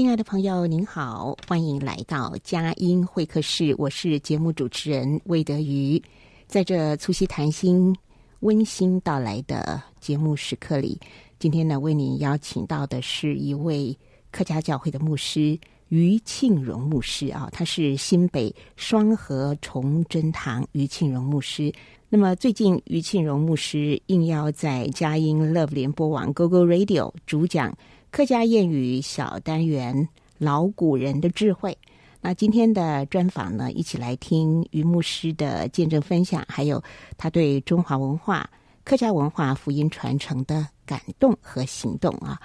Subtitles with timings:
[0.00, 3.74] 亲爱的朋友，您好，欢迎来到佳音会客室。
[3.76, 6.02] 我是节目主持人魏德瑜。
[6.46, 7.94] 在这促膝谈心、
[8.40, 10.98] 温馨到来的节目时刻里，
[11.38, 13.94] 今天呢，为您邀请到的是一位
[14.32, 15.58] 客家教会的牧师
[15.90, 21.70] 于庆荣牧师啊，他是新北双和崇真堂于庆荣牧师。
[22.08, 27.76] 那么最近，于庆荣牧师应邀在佳音 Love 联播网 Google Radio 主讲。
[28.10, 31.76] 客家谚语小单元，老古人的智慧。
[32.20, 36.82] 那今天的专访呢，一起来听于牧师的见证分享，还有
[37.16, 38.50] 他对中华文化、
[38.82, 42.38] 客家文化福音传承的感动和行动啊。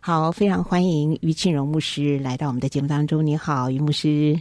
[0.00, 3.24] 好，非常欢迎于庆荣牧师来到我们的节目当中。
[3.24, 4.38] 你好，于牧师，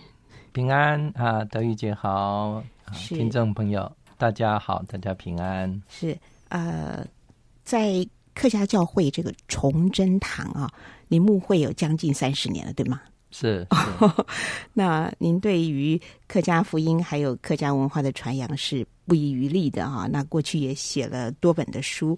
[0.52, 2.62] 平安啊，德玉姐好，
[2.92, 5.82] 听众朋友大家好，大家平安。
[5.88, 6.18] 是
[6.50, 7.06] 呃，
[7.64, 8.04] 在。
[8.34, 10.72] 客家教会这个崇祯堂啊，
[11.08, 13.02] 您牧会有将近三十年了，对吗？
[13.32, 13.66] 是。
[13.72, 14.10] 是
[14.74, 20.08] 那您对于客家福音还有客家文化的传扬是不遗余力的啊。
[20.12, 22.18] 那过去也写了多本的书。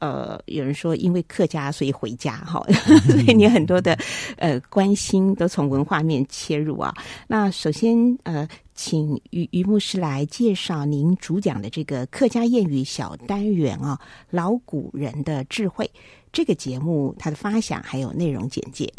[0.00, 2.64] 呃，有人说因为客家所以回家哈，
[3.06, 3.94] 所以你很多的
[4.38, 6.94] 呃关心都从文化面切入啊。
[7.26, 8.48] 那首先呃，
[8.80, 15.88] 请于于牧师来介绍您主讲的这个客家谚语小单元啊，老古人的智慧
[16.32, 18.90] 这个节目它的发想还有内容简介。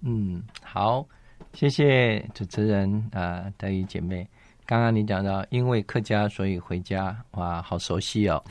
[0.00, 1.06] 嗯，好，
[1.52, 4.26] 谢谢主持人啊，德瑜姐妹。
[4.66, 8.42] 刚刚你讲到，因为客家所以回家，哇，好熟悉哦！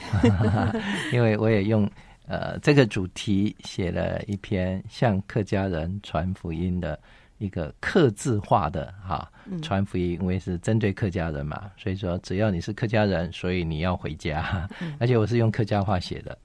[1.11, 1.85] 因为我也用
[2.27, 6.97] 呃这个主题写了一篇向客家人传福音的
[7.37, 9.31] 一个客制化的哈
[9.61, 14.67] 传福音，因为是针对客家人嘛，所以说只要你是客家人，所以你要回家，
[14.99, 16.37] 而且我是用客家话写的。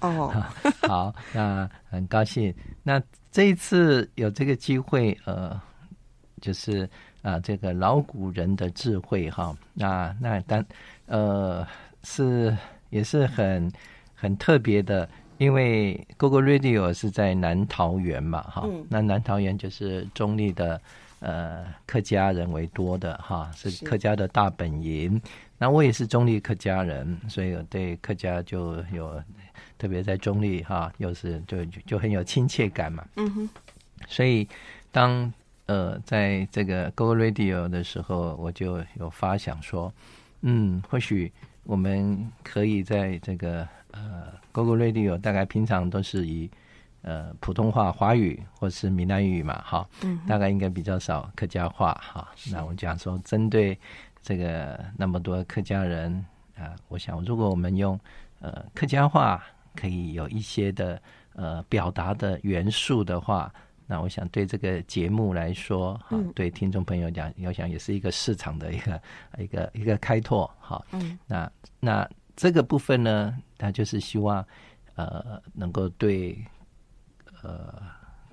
[0.00, 0.32] 哦，
[0.88, 2.54] 好，那很高兴。
[2.82, 5.60] 那这一次有这个机会，呃，
[6.40, 6.88] 就是。
[7.24, 10.62] 啊，这个老古人的智慧哈，那那当
[11.06, 11.66] 呃
[12.02, 12.54] 是
[12.90, 13.72] 也是很
[14.14, 15.08] 很特别的，
[15.38, 20.80] 因为 Google Radio 是在南桃园嘛哈，嗯、那南桃园就是中立的
[21.20, 25.20] 呃客家人为多的哈，是客家的大本营。
[25.58, 29.22] 那我也是中立客家人，所以我对客家就有
[29.78, 33.04] 特别在中立哈，又是就就很有亲切感嘛。
[33.16, 33.48] 嗯哼，
[34.08, 34.48] 所以
[34.90, 35.32] 当。
[35.66, 39.90] 呃，在这个 Google Radio 的时候，我就有发想说，
[40.42, 46.50] 嗯，或许我们可以在这个呃，Google Radio，大概平常都是以
[47.02, 52.28] 呃普通话、华语或是闽南语嘛，哈，嗯，大概应该比较少客家话哈。
[52.50, 53.78] 那我讲说，针对
[54.20, 56.12] 这个那么多客家人
[56.56, 57.98] 啊、呃，我想如果我们用
[58.40, 59.42] 呃客家话，
[59.76, 61.00] 可以有一些的
[61.34, 63.52] 呃表达的元素的话。
[63.86, 69.02] 那我想对这个节目来说，哈，对听众朋友讲，我想也是一个市场的一个
[69.36, 70.82] 一个一个开拓，哈。
[70.92, 71.18] 嗯。
[71.26, 74.46] 那那这个部分呢，他就是希望，
[74.94, 76.36] 呃，能够对
[77.42, 77.82] 呃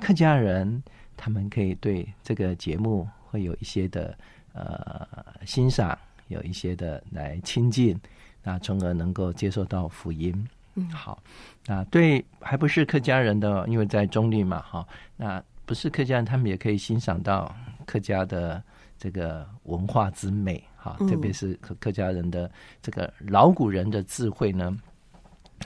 [0.01, 0.83] 客家人，
[1.15, 4.17] 他们可以对这个节目会有一些的
[4.51, 5.07] 呃
[5.45, 5.97] 欣赏，
[6.27, 7.97] 有一些的来亲近，
[8.43, 10.45] 那从而能够接受到福音。
[10.75, 11.23] 嗯，好，
[11.65, 14.85] 那对还不是客家人的，因为在中立嘛，哈，
[15.15, 17.55] 那不是客家人，他们也可以欣赏到
[17.85, 18.61] 客家的
[18.97, 22.51] 这个文化之美，哈，特别是客客家人的
[22.81, 24.77] 这个老古人的智慧呢，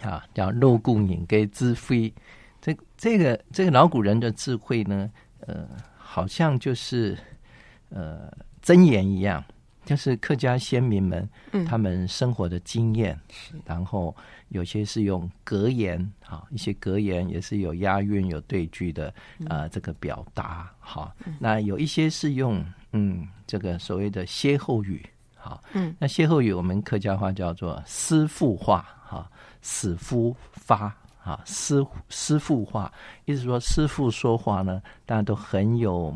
[0.02, 2.14] 啊，叫“老古人的智慧”，
[2.62, 5.10] 这这个这个老古人的智慧呢，
[5.40, 7.18] 呃，好像就是
[7.90, 8.32] 呃
[8.64, 9.44] 箴言一样，
[9.86, 11.66] 就是客家先民们嗯。
[11.66, 13.20] 他们生活的经验，
[13.54, 14.16] 嗯、然后
[14.50, 19.08] 有些是用格言，啊，一些格言也是有押韵、有对句的
[19.48, 25.04] 啊、呃，这个表达，哈，那有一些是用嗯这个所谓的歇后语。
[25.36, 29.30] 好，嗯，那歇后语我们客家话叫做“师父话”哈
[29.66, 30.94] ，“死夫发”
[31.26, 32.94] 啊，“师师父话”
[33.26, 36.16] 意思说师父说话呢，大家都很有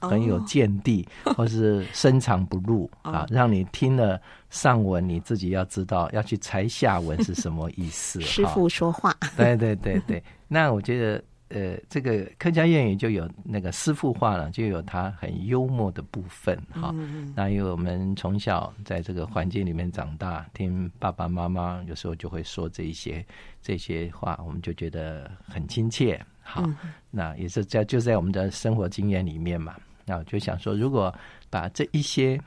[0.00, 4.20] 很有见地，哦、 或是深藏不露啊，哦、让你听了
[4.50, 8.20] 上文，你自己要知道要去猜下文是什么意思。
[8.26, 11.22] 师父说话，对对对对，那我觉得。
[11.50, 16.90] 呃，这个客家谚语就有那个师父话了，就有他很幽默的部分哈。
[16.94, 23.24] 嗯、那因为我们从小在这个环境里面长大，听爸爸妈妈有时候就会说这一些
[23.60, 26.24] 这些话，我们就觉得很亲切。
[26.40, 26.76] 好，嗯、
[27.10, 29.76] 那也是在就在我们的生活经验里面嘛。
[30.06, 31.14] 那我就想说，如果
[31.50, 32.40] 把这一些，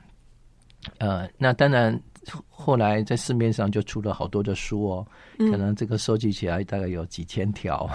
[0.98, 2.00] 呃，那当然。
[2.48, 5.06] 后来在市面上就出了好多的书哦，
[5.38, 7.88] 可能这个收集起来大概有几千条，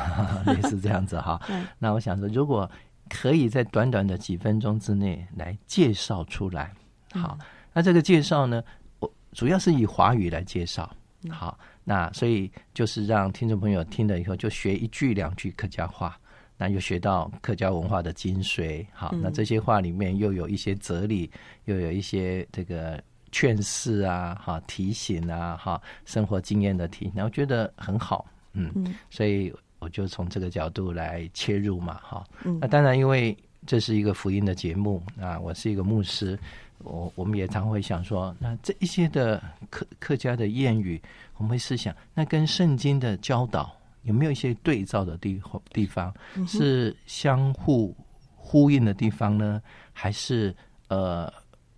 [0.45, 1.41] 嗯、 类似这样子哈。
[1.49, 2.69] 嗯、那我想说，如果
[3.09, 6.71] 可以在短短的几分钟之内来介绍出来，
[7.13, 8.63] 好，嗯、那这个介绍呢，
[8.99, 10.89] 我主要是以华语来介绍，
[11.29, 16.15] 好，那所以就是让听众朋友听了以后就学一句两句客家话，
[16.57, 21.31] 那又学到客家文化的精髓，好，那这些话里面又有一些哲理，
[21.65, 23.01] 又有一些这个。
[23.31, 36.37] 劝世啊，哈，提醒啊，哈，生活经验的提醒，我觉得很好，嗯，嗯，所以我就从这个角度来切入嘛，哈，嗯，那当然，因为这是一个福音的节目啊，我是一个牧师，
[36.79, 41.01] 我我们也常会想说，那这一些的客客家的谚语，
[41.37, 45.41] 我们会思想，那跟圣经的教导有没有一些对照的地
[45.71, 46.13] 地方，
[46.47, 47.95] 是相互
[48.35, 49.61] 呼应的地方呢，
[49.93, 50.55] 还是
[50.87, 51.31] 呃？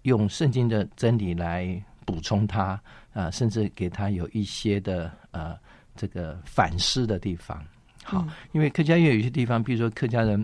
[0.03, 2.81] 用圣经的真理来补充它啊、
[3.13, 5.55] 呃，甚至给他有一些的呃
[5.95, 7.63] 这个反思的地方。
[8.03, 10.41] 好，嗯、因为客家也有一些地方，比如说客家人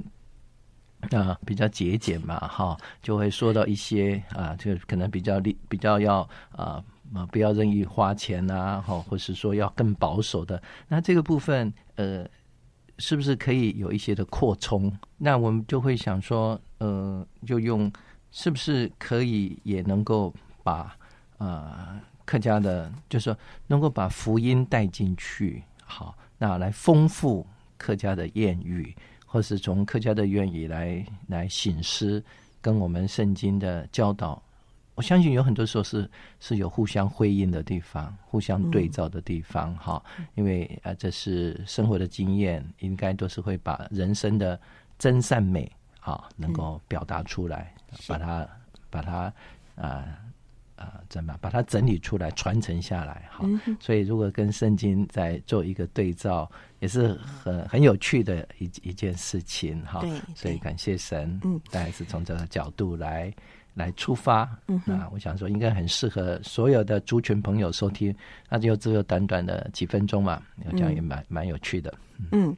[1.09, 6.21] 啊、呃、比较节俭嘛，哈，就会说到一些啊、呃，就可能比较比较要
[6.51, 6.83] 啊啊、
[7.15, 10.61] 呃、不要任意花钱啊，哈，或是说要更保守的。
[10.87, 12.27] 那这个部分呃，
[12.99, 14.95] 是不是可以有一些的扩充？
[15.17, 17.91] 那我们就会想说，呃，就用。
[18.31, 20.33] 是不是可以也能够
[20.63, 20.95] 把
[21.37, 23.37] 呃客家的，就是说
[23.67, 27.45] 能够把福音带进去，好，那来丰富
[27.77, 28.95] 客家的谚语，
[29.25, 32.23] 或是从客家的谚语来来醒思
[32.61, 34.41] 跟我们圣经的教导，
[34.93, 36.09] 我相信有很多时候是
[36.39, 40.03] 是有互相辉映的地方，互相对照的地方，哈、
[40.35, 44.59] 因为啊、这是生活的经验，应该都是会把人生的
[44.99, 45.71] 真善美。
[45.99, 47.73] 好，能够表达出来，
[48.07, 48.47] 把它
[48.89, 49.33] 把它
[49.75, 50.05] 啊
[50.75, 53.27] 啊怎么把它整理出来，传承下来。
[53.31, 56.49] 哈，嗯、所以如果跟圣经在做一个对照，
[56.79, 57.13] 也是
[57.43, 59.83] 很很有趣的一一件事情。
[59.85, 60.03] 哈，
[60.35, 63.33] 所以感谢神，嗯，大概是从这个角度来
[63.73, 64.47] 来出发。
[64.67, 68.15] 嗯哼，那我想说，应该很适合所有的族群朋友收听。
[68.49, 70.41] 那就只有短短的几分钟嘛，
[70.71, 71.91] 这样也蛮蛮有趣的。
[72.19, 72.57] 嗯，嗯，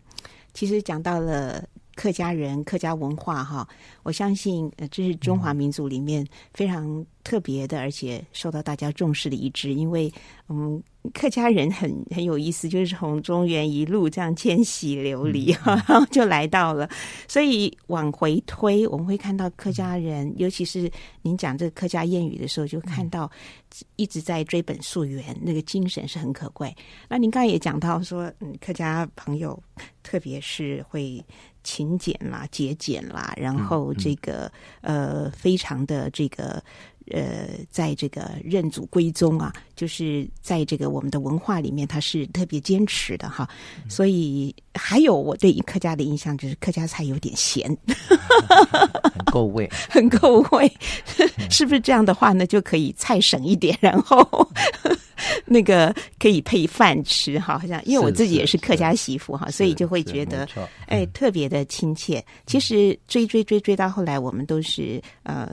[0.53, 1.63] 其实讲到了。
[1.99, 3.67] 客家人、客家文化，哈，
[4.03, 10.11] 我相信，呃，这是中华民族里面非常特别的，而且受到大家重视的一支，因为，
[10.47, 10.81] 嗯。
[11.13, 16.87] 客家人很很有意思，就是从中原一路这样迁徙流离， 然后就来到了。
[17.25, 23.31] 所以往回推，我们会看到客家人，尤其是您讲这个客家谚语的时候，就看到
[23.95, 26.75] 一直在追本溯源，那个精神是很可贵。
[27.07, 29.57] 那您刚才也讲到说，嗯，客家朋友
[30.03, 31.23] 特别是会
[31.63, 36.61] 勤俭啦、节俭啦，然后这个呃，非常的这个。
[37.11, 43.49] 呃，在这个认祖归宗啊，就是在这个我们的文化里面，他是特别坚持的哈。
[43.83, 47.75] 嗯、所以还有我对客家的印象就是客家菜有点咸，
[49.15, 50.71] 很够味， 很够味。
[51.49, 52.45] 是不是这样的话呢？
[52.45, 54.47] 就可以菜省一点，然后
[55.45, 57.57] 那个可以配饭吃哈。
[57.57, 60.47] 好像因为我自己也是客家媳妇哈，所以就会觉得
[60.85, 62.23] 哎特别的亲切。
[62.45, 65.49] 其实追追追追到后来，我们都是呃。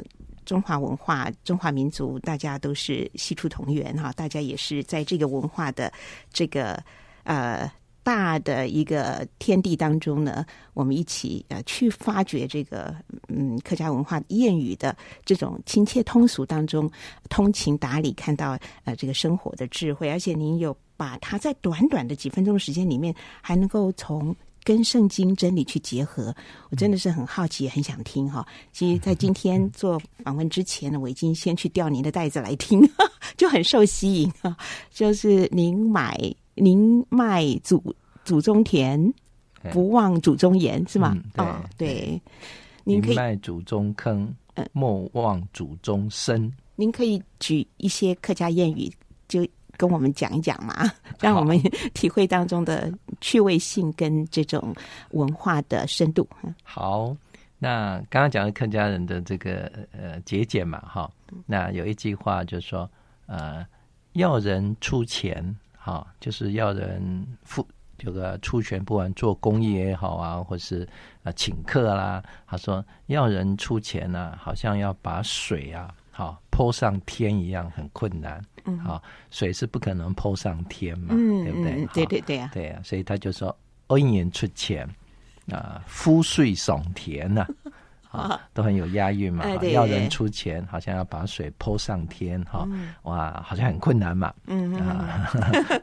[0.46, 5.92] 中华文化、中华民族，大家都是系出同源哈，大家也是在这个文化的
[6.32, 6.82] 这个
[7.24, 7.70] 呃
[8.02, 12.94] 大的一个天地当中呢，我们一起呃去发掘这个
[13.28, 16.88] 嗯客家文化谚语的这种亲切通俗当中
[17.28, 23.12] 通情达理，看到呃这个生活的智慧，而且您有把它在短短的几分钟的时间里面，
[23.42, 24.34] 还能够从
[24.66, 26.34] 跟圣经真理去结合，
[26.70, 28.44] 我真的是很好奇，也很想听哈。
[28.72, 32.82] 其实，在今天做访问之前呢，我已经先去调您的袋子来听，
[33.38, 34.56] 就很受吸引啊。
[34.90, 36.18] 就是您买
[36.56, 37.80] 您卖祖
[38.24, 39.14] 祖宗田，
[39.70, 41.12] 不忘祖宗言，是吗？
[41.14, 42.22] 嗯、对、哦、对，
[42.82, 44.34] 您可以卖祖宗坑，
[44.72, 46.52] 莫忘祖宗身。
[46.74, 48.92] 您可以举一些客家谚语，
[49.28, 50.90] 就跟我们讲一讲嘛，
[51.20, 51.58] 让我们
[51.94, 54.74] 体会当中的趣味性跟这种
[55.10, 56.28] 文化的深度。
[56.62, 57.16] 好，
[57.58, 61.10] 那刚刚讲的客家人的这个呃节俭嘛，哈，
[61.46, 62.90] 那有一句话就是说，
[63.26, 63.66] 呃，
[64.12, 67.66] 要人出钱，哈，就是要人付
[67.98, 70.86] 这个出钱，不管做公益也好啊，或是
[71.22, 75.94] 啊请客啦，他说要人出钱呢、啊，好像要把水啊。
[76.10, 78.42] 好，泼上天一样很困难。
[78.66, 81.72] 嗯，好，水是不可能泼上天嘛，嗯、对不对？
[81.72, 83.56] 嗯、对对对啊，对啊，所以他就说
[83.88, 84.88] 恩言出钱
[85.50, 87.46] 啊，夫税爽田呐，
[88.10, 89.44] 啊，都很有押韵嘛。
[89.44, 94.32] 哎、要人出钱，好像要把水泼上天，哈、嗯，哇，好像很困难嘛。
[94.46, 95.30] 嗯啊，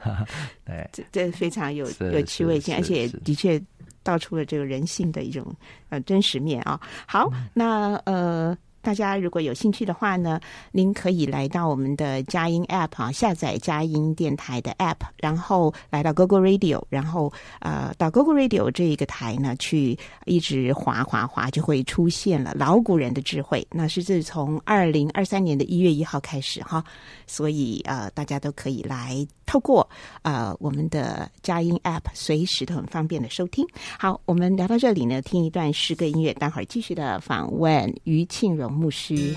[0.66, 3.62] 对，这这非常有有趣味性，而且的确
[4.04, 5.46] 道出了这个人性的一种
[5.90, 6.80] 呃真实面啊。
[7.08, 8.58] 好，嗯、那呃。
[8.84, 10.40] 大家如果有兴趣的话呢，
[10.74, 23.66] 您可以来到我们的佳音 App 啊，下载佳音电台的 App，然后来到 Google Radio，然后呃到 Google Radio 这一个台呢，去一直滑滑滑，就会出现了老古人的智慧。
[23.72, 26.84] 那是自从二零二三年的一月一号开始哈，
[27.26, 29.90] 所以呃大家都可以来透过
[30.24, 33.66] 呃我们的佳音 App，随时都很方便的收听。
[33.98, 39.36] 好，我们聊到这里呢，听一段诗歌音乐，待会儿继续的访问于庆荣牧师，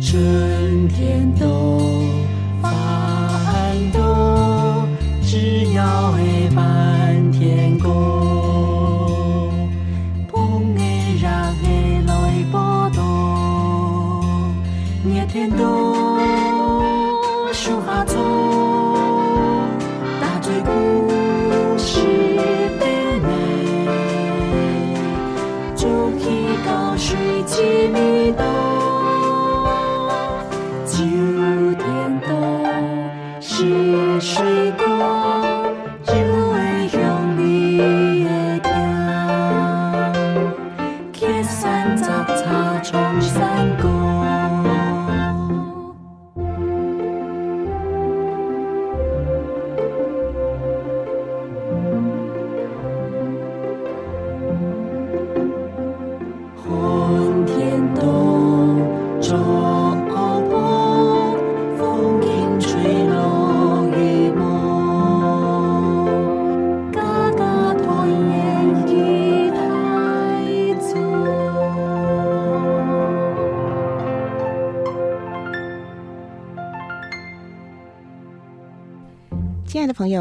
[0.00, 1.78] 春天都
[2.62, 2.72] 繁
[3.92, 4.88] 多，
[5.22, 6.85] 只要陪伴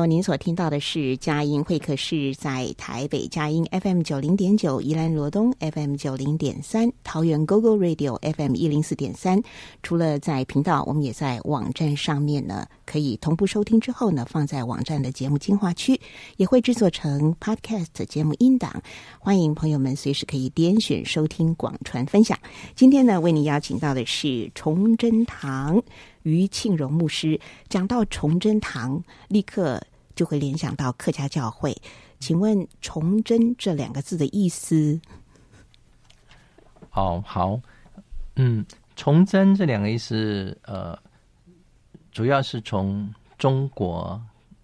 [0.05, 9.41] 您所听到的是佳音会客室，在台北佳音 FM 九零点九，宜兰罗东 FM 九零点三，桃园 GoGo Radio FM 一零四点三。
[9.81, 13.79] 除了在频道，我们也在网站上面呢，可以同步收听。
[13.79, 15.99] 之后呢，放在网站的节目精华区，
[16.37, 18.81] 也会制作成 Podcast 节目音档。
[19.17, 22.37] 欢迎朋友们随时可以点选收听、广传分享。
[22.75, 25.81] 今天呢，为你邀请到的是崇祯堂。
[26.23, 29.79] 于庆荣牧师讲到崇祯堂，立刻
[30.15, 31.75] 就会联想到客家教会。
[32.19, 34.99] 请问“崇祯”这两个字的意思？
[36.91, 37.59] 哦，好，
[38.35, 40.97] 嗯，“崇祯”这两个意思，呃，
[42.11, 44.19] 主要是从中国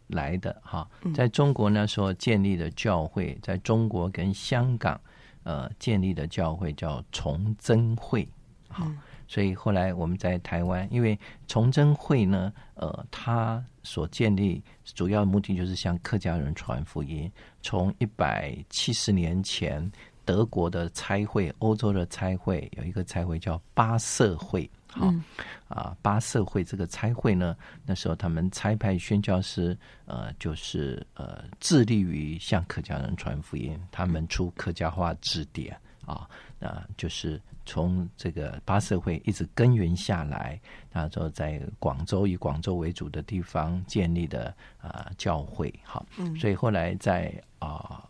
[0.07, 4.99] 来的哈，在中国那时候建立的教会，在中国跟香港
[5.43, 8.27] 呃建立的教会叫崇祯会，
[8.69, 8.85] 好。
[8.85, 8.97] 嗯
[9.31, 17.31] 所以后来我们在台湾，因为崇祯会呢，呃，他所建立主要目的就是向客家人传福音。
[17.61, 19.89] 从一百七十年前，
[20.25, 25.23] 德国的差会、欧洲的差会有一个差会叫巴瑟会，好、嗯、
[25.69, 35.73] 啊，巴瑟会这个差会呢，那时候他们差派宣教师，呃，就是呃，致力于向客家人传福音，他们出客家话字典
[36.05, 36.29] 啊，
[36.61, 37.41] 那就是。
[37.63, 40.59] 从这个巴社会一直根源下来，
[40.91, 44.47] 那就在广州以广州为主的地方建立的
[44.79, 46.03] 啊、呃、教会，好，
[46.39, 48.03] 所以后来在啊、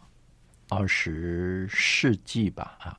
[0.69, 2.97] 呃、二十世纪吧，啊，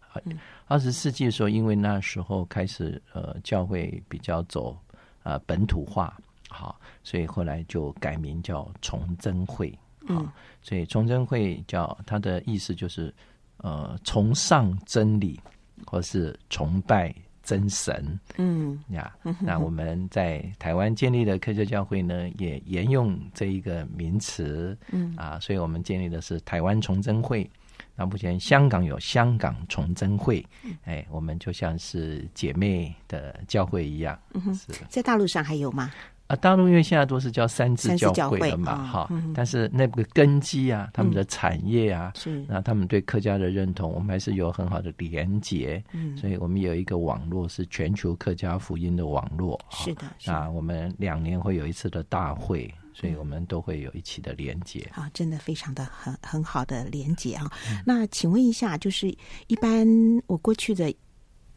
[0.66, 4.76] 二十世纪的时候，因为那时候开始呃教会比较走
[5.22, 6.14] 啊、呃、本土化，
[6.50, 10.28] 好，所以后来就改名叫崇祯会，嗯，
[10.60, 13.12] 所以崇祯会叫它的意思就是
[13.58, 15.40] 呃崇尚真理
[15.86, 17.14] 或是崇拜。
[17.44, 27.50] 真神，嗯呀，那我们在台湾建立的科学教会呢，也沿用这一个名词，嗯啊，所以我们建立的是台湾崇真会。
[27.96, 30.46] 那目前香港有香港崇真会，
[30.84, 34.16] 哎，我们就像是姐妹的教会一样。
[34.34, 35.92] 嗯哼，是在大陆上还有吗？
[36.32, 57.78] 啊，大陆因为现在都是叫三字教会了嘛，哈、但是那个根基啊，他们的产业啊，是、嗯，那他们对客家的认同，我们还是有很好的连结，嗯，所以我们有一个网络是全球客家福音的网络，是的，那我们两年会有一次的大会，所以我们都会有一起的连结，啊、嗯，真的非常的很很好的连结啊、嗯。
[57.84, 59.14] 那请问一下，就是
[59.48, 59.86] 一般
[60.26, 60.90] 我过去的。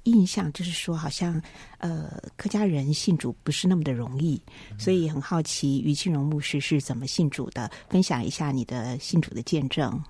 [0.06, 1.40] 印象就是说，好像
[1.80, 4.42] 呃，客家人信主不是那么的容易，
[4.80, 10.02] 所以很好奇于庆荣牧师是怎么信主的，分享一下你的信主的见证。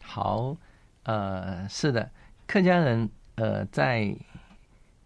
[0.00, 0.56] 好，
[1.04, 2.10] 呃，是的，
[2.46, 4.14] 客家人呃，在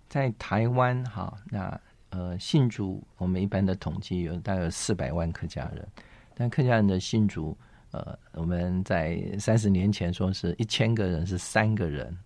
[0.09, 1.80] 在台湾哈，那
[2.11, 5.87] 呃，信主我们一般的统计有大概有四百万客家人，
[6.35, 7.56] 但客家人的信主
[7.92, 12.16] 呃，我们在三十年前说是一千个人是三个人。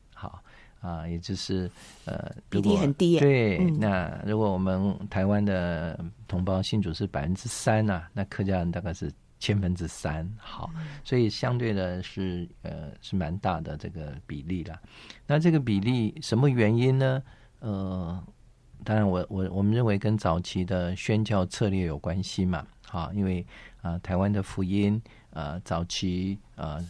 [0.81, 1.71] 啊，也就是
[2.07, 3.19] 呃，比例很低。
[3.19, 10.29] 对、嗯，那如果我们台湾的同胞信主是百分之三呐，那客家人大概是千分之三。
[10.39, 14.81] 好，嗯、所以相对的是呃是蛮大的这个比例了。
[15.27, 17.23] 那这个比例什么原因呢？
[17.61, 18.23] 呃，
[18.83, 22.67] 当然我我我们认为跟早期的宣教策略有关系嘛。
[22.87, 23.47] 好，因为
[23.83, 26.85] 啊、呃，台湾的福音呃早期呃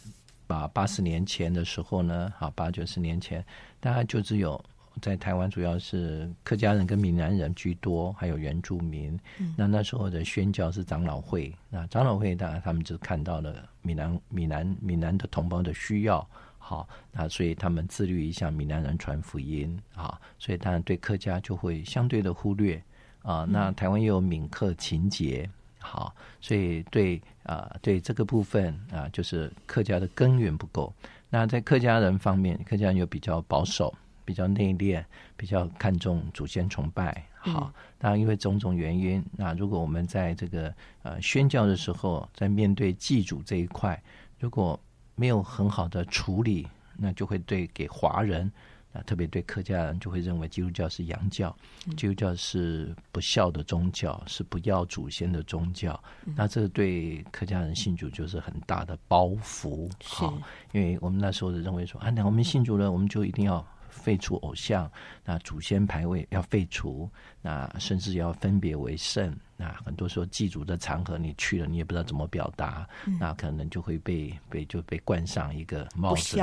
[0.51, 3.45] 把八十年前的时候呢，好八九十年前。
[3.79, 4.61] 大概就只有
[5.01, 9.17] 在台湾，主要是客家人跟闽南人居多，还有原住民。
[9.39, 22.83] 嗯、那那时候的宣教是长老会，那长老会当然他们就看到了闽南、闽南、闽南的同胞的需要，好，那所以他们自律一下闽南人传福音啊，所以当然对客家就会相对的忽略
[23.23, 23.47] 啊。
[23.49, 25.49] 那台湾也有闽客情结，
[25.81, 30.93] 好，所以对啊，对这个部分啊，就是客家的根源不够。
[31.29, 33.93] 那在客家人方面，客家人又比较保守，
[34.25, 35.03] 比较内敛，
[35.37, 37.25] 比较看重祖先崇拜。
[37.39, 44.01] 好，那因为种种原因，那如果我们在这个呃宣教的时候，在面对祭祖这一块，
[44.39, 44.79] 如果
[45.15, 48.53] 没有很好的处理，那就会对给华人。
[48.93, 51.57] 啊，特别对客家人就会认为基督教是洋教，
[51.97, 56.03] 基督教是不孝的宗教，是不要祖先的宗教。
[56.37, 59.91] 那这个对客家人信主就是很大的包袱。
[60.05, 60.37] 好，
[60.73, 63.67] 因为我们那时候认为说，啊，那我们信主了，我们就一定要。
[63.93, 64.91] 废除偶像，
[65.25, 67.11] 那祖先牌位要废除，
[67.43, 69.37] 那甚至要分别为圣。
[69.61, 76.39] 那很多时候祭祖的场合，你去了，你也不知道怎么表达，嗯、那可能就会被被就被冠上一个帽子。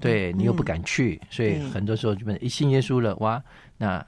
[0.00, 3.42] 对，你又不敢去，嗯、所以很多时候就一信耶稣了，哇，
[3.76, 4.02] 那。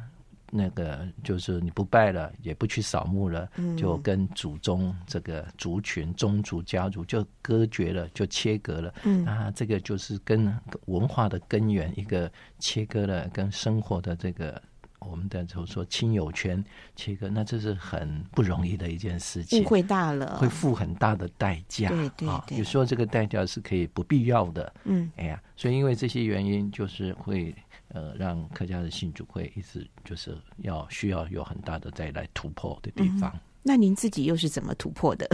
[0.56, 8.94] 那个就是你不拜了，也不去扫墓了，嗯，就跟祖宗这个族群、宗族、家族就隔绝了，就切割了。
[9.02, 14.62] 嗯，啊，这个就是跟文化的根源一个切割了，跟生活的这个
[15.10, 16.62] 我们的就是说亲友圈
[16.96, 21.88] 切割，那这是很不容易的一件事情，误会大了，会付很大的代价。
[21.88, 24.72] 对对对，有时候这个代价是可以不必要的。
[24.84, 27.54] 嗯，哎呀，所以因为这些原因，就是会。
[27.88, 33.30] 呃，让客家的信主会一直就是要需要有很大的再来突破的地方。
[33.34, 35.28] 嗯、那您自己又是怎么突破的？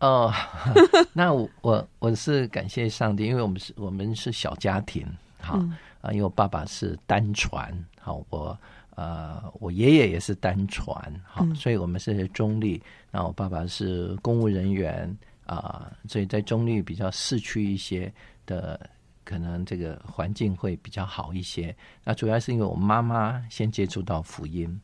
[0.00, 0.30] 哦，
[1.14, 5.06] 那我我我是感谢上帝，因为我们是我们是小家庭，
[5.42, 5.68] 好啊、
[6.02, 8.58] 嗯，因为我爸爸是单传，好，我
[8.94, 12.82] 呃我爷爷也是单传，好、嗯，所以我们是中立。
[13.10, 15.04] 那我爸爸是公务人员
[15.44, 18.12] 啊、呃，所以在中立比较市区一些
[18.46, 18.80] 的。
[19.24, 21.74] 可能这个环境会比较好一些。
[22.02, 24.80] 那主要是因为我妈妈先接触到福音，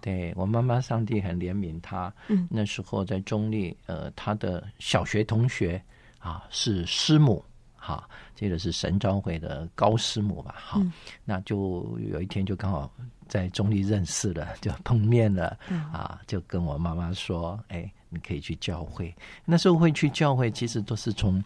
[0.00, 2.10] 对我妈妈，上帝很怜悯她。
[2.28, 5.82] 嗯，那时候在中立，呃，她的小学同学
[6.20, 8.08] 啊是师母，哈，
[8.42, 10.82] 这个是神召会的高师母吧，好，
[11.24, 12.92] 那就有一天就刚好
[13.28, 15.56] 在中坜认识了，就碰面了，
[15.92, 19.14] 啊，就跟我妈妈说，哎，你可以去教会。
[19.44, 21.40] 那时候会去教会，其实都是从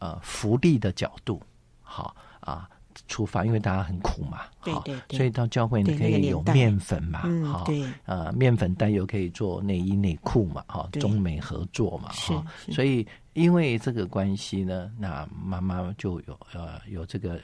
[0.00, 1.40] 呃福利的角度。
[1.82, 2.68] 好啊，
[3.06, 17.40] 出发，因为大家很苦嘛，对对对，所以到教会你可以有面粉嘛，嗯，对，呃，面粉袋又可以做内衣内裤嘛，哈，中美合作嘛，哈，所以因为这个关系呢，那妈妈就有呃有这个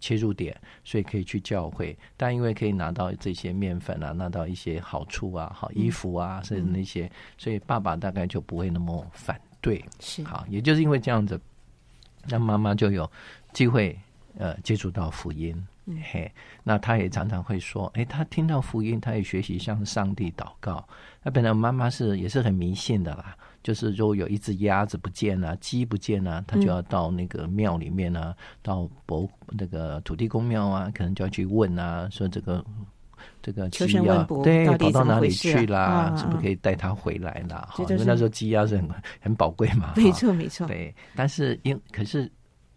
[0.00, 10.22] 切入点，所以可以去教会，但因为可以拿到这些面粉啊，拿到一些好处啊，好衣服啊，甚至那些，嗯、所以爸爸大概就不会那么反对，是。
[10.24, 11.40] 好，也就是因为这样子，
[12.28, 13.10] 那妈妈就有
[13.52, 13.98] 机会。
[14.38, 20.86] 呃，接触到福音，嗯、嘿，那他也常常会说，哎、欸，他听到福音，他也学习向上帝祷告。
[21.22, 32.64] 那本来妈妈是也是很迷信的啦，就是如果有一只鸭子不见了，鸡不见了，他就要到那个庙里面呢、啊，嗯、到博那个土地公庙啊，可能就要去问啊，说这个
[33.42, 37.68] 这个鸡鸭对跑到哪里去啦，啊、是不是可以带它回来啦？
[37.78, 38.88] 因为那时候鸡鸭是很
[39.20, 40.66] 很宝贵嘛，没错没错。
[40.66, 42.30] 对，但是因可是。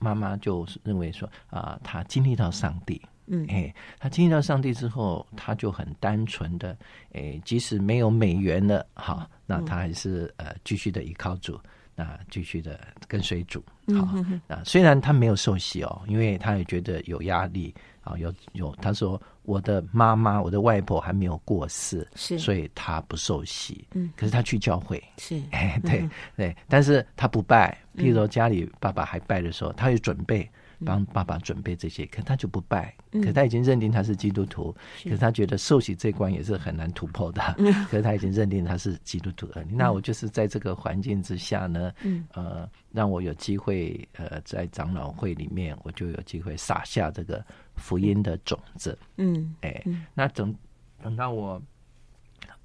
[0.04, 6.78] 妈妈就是认为说啊，他经历到上帝，嗯，哎，他经历到上帝之后，他就很单纯的，
[7.14, 11.58] 哎，即使没有美元了，哈，那他还是呃继续的依靠主，
[11.96, 13.64] 那继续的跟随主，
[13.96, 14.14] 好，
[14.48, 17.74] 那，虽然他没有受洗哦，因为他也觉得有压力。
[18.04, 23.88] 啊，有有，他说我的妈妈，我的外婆还没有过世，是，所以他不受洗。
[23.94, 27.78] 嗯，可是他去教会，是， 哎，对、嗯、对，但是他不拜。
[27.96, 30.50] 譬如说家里爸爸还拜的时候，他也准备。
[30.86, 32.94] 帮爸爸准备这些，可他就不拜。
[33.24, 37.42] 可他已经认定他是基督徒，嗯、可是他觉得受洗这关也是很难突破的。
[37.90, 39.64] 可是他已经认定他是基督徒了。
[39.64, 48.98] 嗯、那我就是在这个环境之下呢，嗯、呃，让我有机会，呃，在长老会里面，我就有机会撒下这个福音的种子。
[49.18, 49.84] 嗯，哎，
[50.14, 50.56] 那等
[51.02, 51.62] 等到我。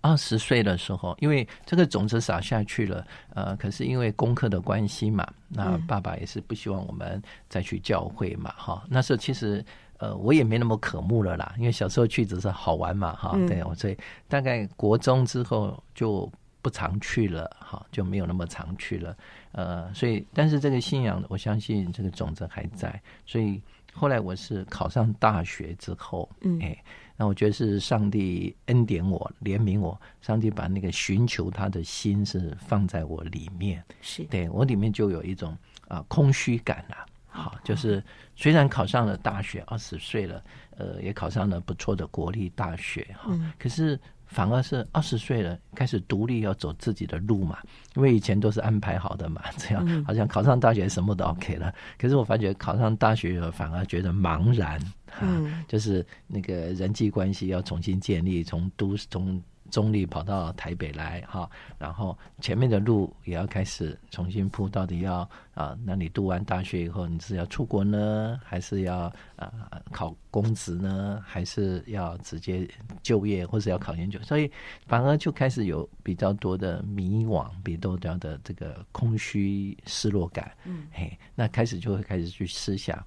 [0.00, 8.88] 二十岁的时候，因为这个种子撒下去了，呃，可是因为功课的关系嘛，那爸爸也是不希望我们再去教会嘛，哈、嗯。
[8.92, 9.62] 那时候其实，
[9.98, 13.36] 呃，我也没那么渴慕了啦，因为小时候去只是好玩嘛，哈。
[13.48, 16.30] 对，所以大概国中之后就
[16.62, 19.16] 不常去了，哈，就没有那么常去了，
[19.50, 23.60] 呃，所以但是这个信仰，我相信这个种子还在，所以
[23.92, 26.76] 后来我是考上大学之后，嗯，哎。
[27.20, 35.50] 那我觉得是上帝恩典我，怜悯我，上帝把那个寻求他的心是放在我里面，是对我里面就有一种
[35.88, 37.04] 啊、呃、空虚感啊。
[37.26, 38.00] 好，就是
[38.36, 40.44] 虽然考上了大学，二十岁了，
[40.76, 43.98] 呃，也考上了不错的国立大学哈，嗯、可是。
[44.28, 47.58] 反而是二十岁了，开始独立要走自己的路嘛，
[47.96, 51.74] 因为以前都是安排好的嘛， 这样好像考上大学什么都 OK 了。
[51.98, 59.42] 可是我发觉考上大学了，反而觉得茫然，啊，就是那个人际关系要重新建立，从都从。
[59.70, 64.68] 中立跑到台北来哈，然后前面的路也要开始重新铺。
[64.68, 65.76] 到底要啊？
[65.84, 72.68] 那你读完大学以后，你是要出国呢，还是要啊考公职呢，还是要直接
[73.02, 74.20] 就业，或者要考研究？
[74.22, 74.50] 所以
[74.86, 80.52] 反而就开始有比较多的迷惘，比较多的这个空虚、失落感。
[80.64, 83.02] 嗯，嘿，那开始就会开始去思想，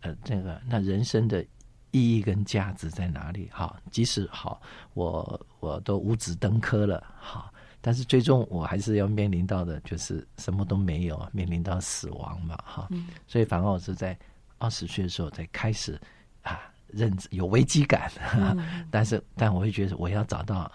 [0.00, 1.44] 呃，这个那人生的。
[1.90, 3.48] 意义跟价值在哪里？
[3.52, 4.60] 哈，即使好，
[4.94, 12.86] 我我都五子登科了，好，但是最终我还是要面临到的，就是什么都没有，面临到死亡嘛，哈。
[12.90, 14.18] 嗯、所以反而我是在
[14.58, 15.98] 二十岁的时候才开始
[16.42, 20.70] 啊，认知有危机感，嗯、但是但我会觉得我要找到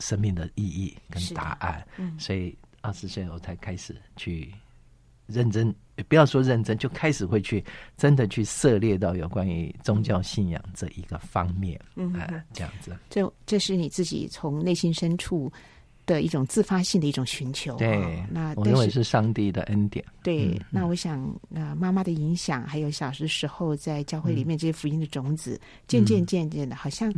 [0.00, 4.52] 生命的意义跟答案，嗯、所以二十岁我才开始去。
[5.32, 5.74] 认真，
[6.08, 7.64] 不要说认真，就开始会去
[7.96, 12.12] 真的去涉猎到有关于宗教信仰这一个方面，嗯，
[12.52, 12.96] 这样子。
[13.08, 15.50] 这这是你自己从内心深处
[16.06, 17.76] 的一种自发性的一种寻求。
[17.76, 20.04] 对，哦、那我认为是上帝的恩典。
[20.22, 21.22] 对，嗯、那我想，
[21.54, 27.12] 呃，妈妈的影响，还有小时时候在教会里面这些福音的种子，渐渐渐渐的，好像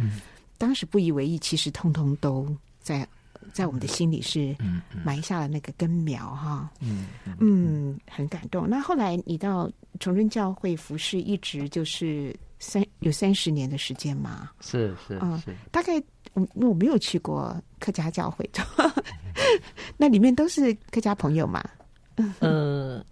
[0.59, 2.47] 当时不以为意，其实通通都
[2.81, 3.07] 在。
[3.53, 4.55] 在我们的心里是
[5.05, 7.07] 埋下了那个根苗哈，嗯
[7.41, 8.69] 嗯，很感动。
[8.69, 14.51] 那后来你到崇仁教会服侍，一直就是三有三十年的时间吗？
[14.61, 16.03] 是是啊，是大概
[16.35, 18.49] 我我没有去过客家教会，
[19.97, 21.63] 那里面都是客家朋友嘛？
[22.41, 23.05] 嗯。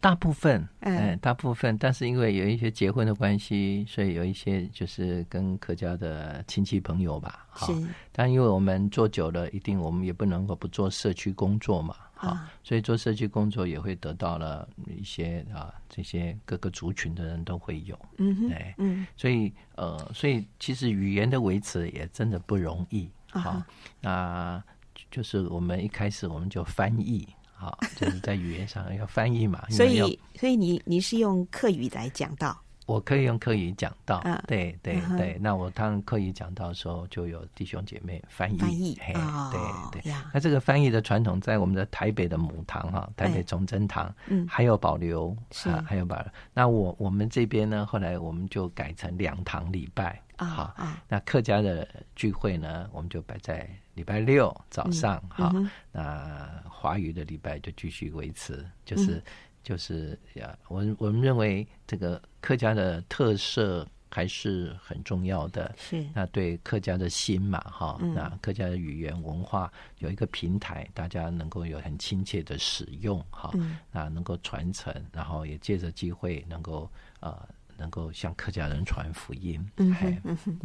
[0.00, 7.72] 大部分，哎，大部分，但是因为有一些结婚的关系，所以有一些就是跟客家的亲戚朋友吧，是。
[8.10, 23.62] 但因为我们做久了，一定我们也不能够不做社区工作嘛，好，所以做社区工作也会得到了一些啊，这些各个族群的人都会有，嗯哼，哎，嗯，所以呃，所以其实语言的维持也真的不容易，好，
[24.00, 24.64] 那
[25.10, 27.28] 就是我们一开始我们就翻译。
[27.60, 29.62] 好，就是在语言上要翻译嘛。
[29.68, 32.58] 所以，所以你你是用客语来讲到？
[32.86, 35.34] 我可以用客语讲到，啊、对对对。
[35.34, 39.48] 嗯、那我当客语讲到的时候，就有弟兄姐妹翻译，翻译嘿哦、
[39.92, 40.12] 对对。
[40.34, 46.26] 那这个翻译的传统在我们的台北的母堂哈，台北崇真堂，嗯，还有保留，是啊，还有保留。
[46.52, 51.02] 那我我们这边呢，后来我们就改成两堂礼拜啊，好啊。
[51.08, 55.52] 那客家的聚会呢，我们就摆在礼拜六早上哈。
[55.92, 59.16] 那华语的礼拜就继续维持，就是。
[59.16, 59.22] 嗯
[59.62, 65.70] 就是呀，我我们认为这个客家的特色还是很重要的。
[65.76, 77.46] 是，那对客家的心嘛，哈、嗯，那客家的语言文化有一个平台，大家能够有很亲切的使用，哈、嗯，那能够传承，然后也借着机会能够呃。
[77.80, 79.58] 能够向客家人传福音。
[79.78, 80.56] 嗯哼嗯哼，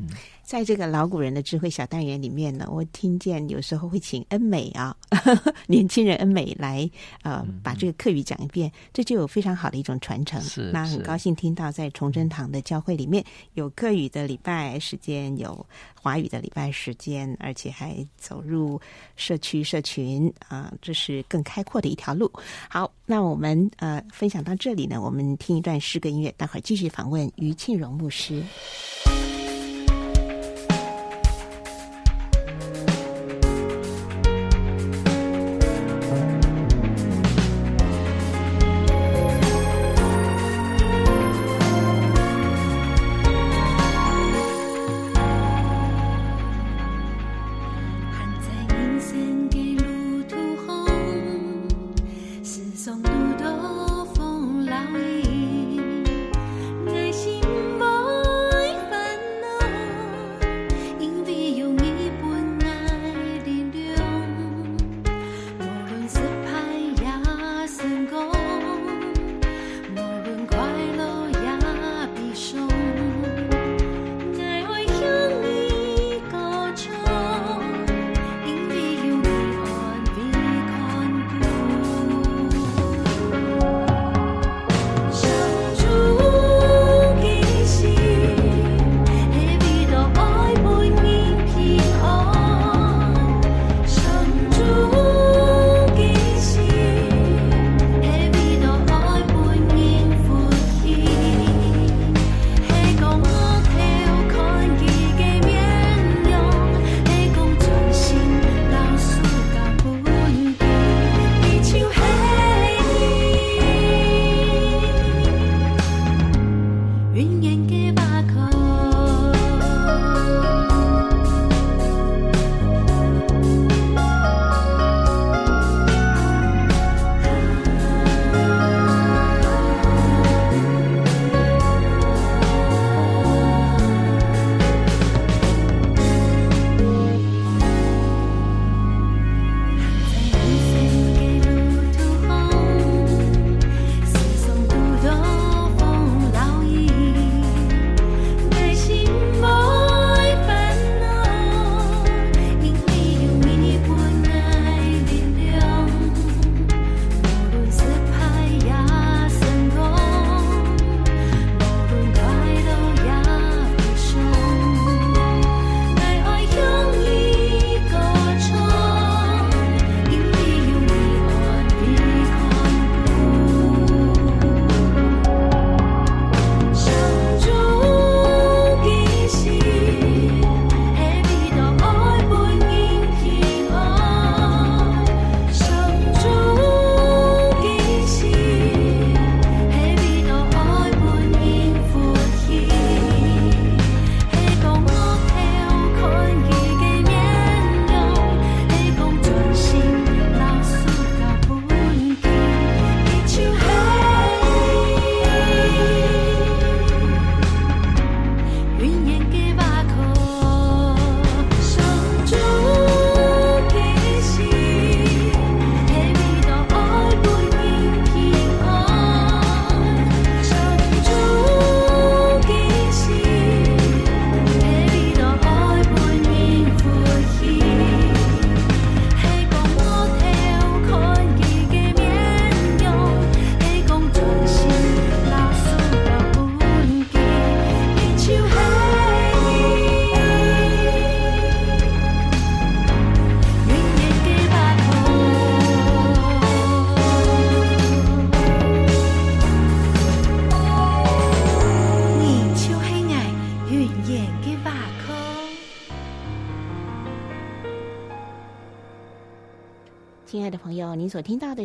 [0.43, 4.95] 在这个老古人的智慧小单元里面呢，我听见有时候会请恩美啊，
[5.67, 6.87] 年轻人恩美来
[7.23, 10.41] 呃，把这个课语讲一遍，这就有非常好的一种传承。
[10.41, 18.79] 是，那很高兴听到在崇祯堂的教会里面有课语的礼拜时间，有华语的礼拜时间，而且还走入
[19.15, 22.29] 社区社群啊、呃，这是更开阔的一条路。
[22.69, 27.05] 好，那我们呃分享到这里呢，我们听一段诗歌音乐，待会儿继续访。
[27.05, 28.43] 问于庆荣牧师。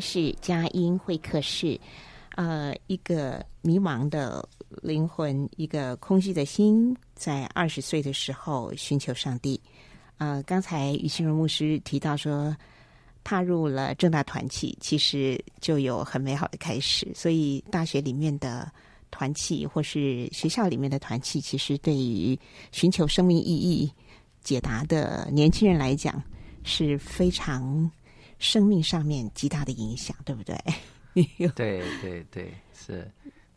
[0.01, 1.79] 是佳音会客室。
[2.37, 4.49] 呃，一个迷茫的
[4.83, 9.61] 灵魂，一个空虚的心，在二十岁的时候寻求上帝。
[10.17, 12.57] 呃，刚才于清荣牧师提到说，
[13.25, 17.11] 踏入了正大团契，其实就有很美好的开始。
[17.15, 18.71] 所以，大学里面的
[19.11, 22.39] 团契，或是学校里面的团契，其实对于
[22.71, 23.91] 寻求生命意义
[24.43, 26.23] 解答的年轻人来讲，
[26.63, 27.91] 是非常
[28.41, 30.57] 生命上面极大的影响，对不对？
[31.55, 33.09] 对对对，是。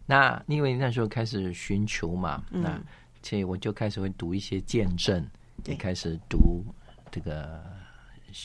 [0.05, 2.79] 那因为那时候开始寻求嘛，嗯、那
[3.23, 5.25] 所以我就开始会读一些见证，
[5.65, 6.63] 也开始读
[7.09, 7.63] 这个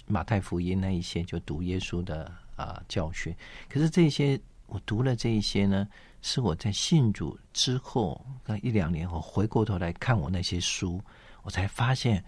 [0.07, 3.35] 马太福音那一些，就读耶稣的啊、呃、教训。
[3.69, 5.89] 可是这些我读了这一些呢，
[6.23, 8.25] 是我在信主之后，
[8.63, 11.03] 一两年后回过头来看我那些书，
[11.43, 12.25] 我才发现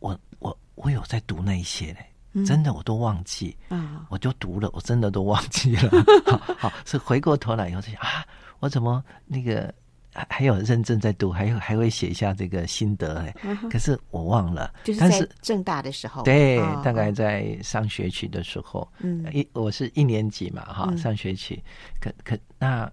[0.00, 2.04] 我我我有在读那一些嘞。
[2.44, 5.90] 真的我都忘记，嗯，我就读了，我真的都忘记了。
[6.26, 8.26] 好，好，是回过头来以后就想啊，
[8.58, 9.72] 我怎么那个
[10.12, 13.34] 还还有认真在读，还有还会写下这个心得哎，
[13.70, 14.72] 可是我忘了。
[14.84, 21.62] 就是在正大的时候，对，大概在上学期的时候，嗯，一我是一年级嘛，哈，上学期，
[22.00, 22.90] 可可那，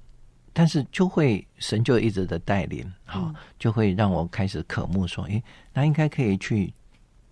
[0.54, 6.74] 但是就会神就一直的带领，好，就会让我开始渴慕说，诶，那应该可以去。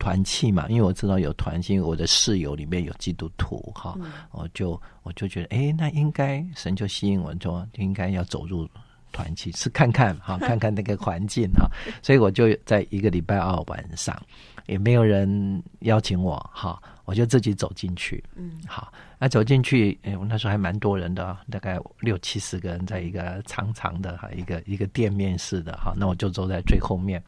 [0.01, 8.67] 团契嘛，因为我知道有团契，我的室友里面有基督徒哈，嗯、我就我就觉得，哎，那应该神就吸引我说，应该要走入
[9.11, 11.69] 团契，是看看哈， 看看那个环境哈，
[12.01, 14.19] 所以我就在一个礼拜二晚上，
[14.65, 27.21] 也没有人邀请我哈，我就自己走进去，嗯，好，那走进去，哎，我那时候还蛮多人的，大概六七十个人，在一个长长的哈一个一个店面式的哈，那我就坐在最后面。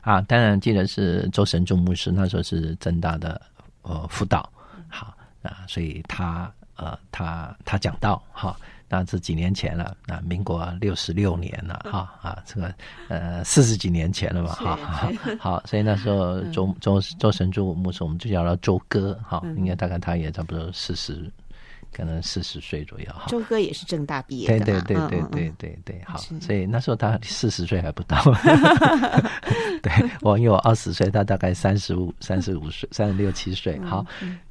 [0.00, 3.40] 啊，当然记得是周神助牧师，那时候是正大的
[3.82, 4.50] 呃辅导，
[4.88, 8.56] 好啊，所以他呃他他讲到哈，
[8.88, 12.74] 那是几年前了，那民国六十六年了哈啊，这个
[13.08, 14.78] 呃四十几年前了嘛哈，
[15.38, 21.30] 好，所以那时候周周周神助牧师，我们就叫他周哥哈，应该大概他也差不多四十。
[21.92, 28.22] 可能四十岁左右哈，周哥也是正大毕业的，对对对对对对对，好，所以那时候他四十岁还不到，
[29.82, 34.04] 对，我因为我二十岁，他大概三十五、三十五岁、 三十六七岁，好，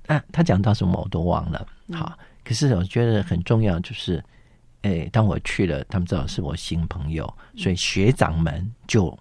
[0.05, 4.23] 那他讲到什么我都忘了，好，可是我觉得很重要，就是，
[4.81, 9.17] 哎，当我去了，他们知道是我新朋友，所以学长们就。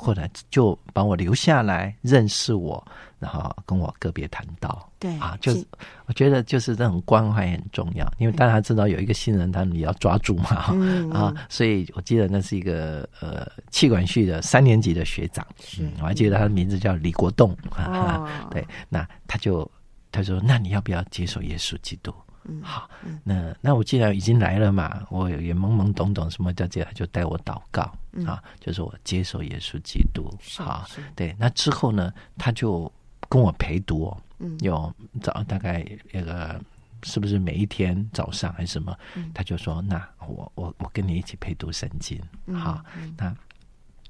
[0.00, 2.82] 后来就把我留下来认识我，
[3.18, 4.88] 然后跟我个别谈到。
[4.98, 5.64] 对啊，就是
[6.06, 19.70] 我觉得就是这种关怀很重要，因为大家知道有一个新人，他们也要抓住嘛，嗯、啊，所以我记得那是一个呃气管系的三年级的学长，是嗯，我还记得他的名字叫李国栋啊，哦、对，那他就
[20.10, 22.12] 他说，那你要不要接受耶稣基督？
[22.44, 22.88] 嗯，好，
[23.22, 32.90] 那那我既然已经来了嘛，我也懵懵懂懂什么叫这样，就带我祷告、嗯、啊，就是我接受耶稣基督，好，对，那之后呢，他就
[33.28, 36.60] 跟我陪读，嗯，有早大概那个
[37.02, 42.20] 是不是每一天早上还是什么，嗯、他就说，那我我我跟你一起陪读圣经，
[42.54, 42.84] 好，
[43.16, 43.34] 那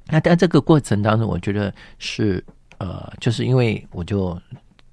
[0.06, 2.44] 那在这个过程当中，我觉得是
[2.78, 4.40] 呃，就是因为我就。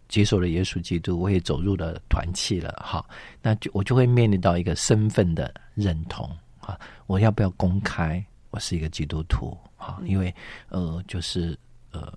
[0.09, 3.05] 接受了耶稣基督，我也走入了团契了，哈，
[3.41, 6.25] 那就我就会面临到一个身份的认同
[6.61, 9.99] 啊，我要不要公开我是一个基督徒啊？
[10.05, 10.33] 因为
[10.69, 11.57] 呃，就是
[11.91, 12.11] 呃，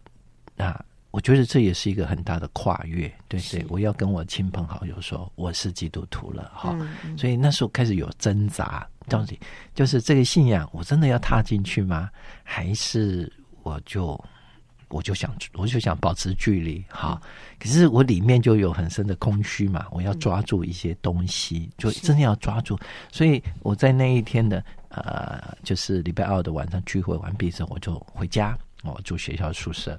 [0.57, 0.79] 那
[1.11, 6.77] 我觉得这也是一个很大的跨越，对对，我要跟我亲朋好友说我是基督徒了，哈，
[7.19, 9.39] 所以那时候开始有挣扎，到底
[9.75, 12.11] 就是这个信仰，我真的要踏进去吗？
[12.43, 14.23] 还是我就？
[14.93, 17.23] 我就想，我就想保持距离，哈。
[17.61, 22.77] 可是我里面就有很深的空虚嘛，我要抓住一些东西，就真的要抓住。
[23.13, 24.61] 所以我在那一天的
[24.91, 29.99] 呃，就是礼拜二的晚上聚会完毕之后，我就回家，我住学校宿舍，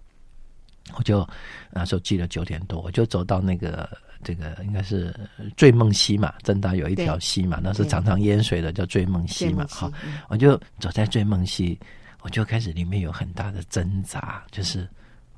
[0.96, 1.28] 我就
[1.72, 3.90] 那时候记得九点多，我就走到那个
[4.24, 5.14] 这个应该是
[5.58, 9.92] 醉梦溪嘛，正大有一条溪嘛，那是常常淹水的，叫醉梦溪嘛，好，
[10.30, 11.80] 我就走在醉梦溪。
[12.24, 14.88] 我就开始里面有很大的挣扎，就是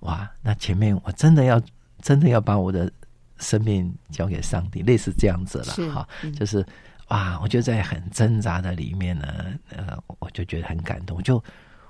[0.01, 1.61] 哇，那前面我真的要
[2.01, 2.91] 真的要把我的
[3.37, 6.61] 生命交给上帝，类似这样子了哈，嗯、就是
[7.09, 9.27] 哇，我就在很挣扎的里面呢，
[9.69, 11.43] 呃，我就觉得很感动，就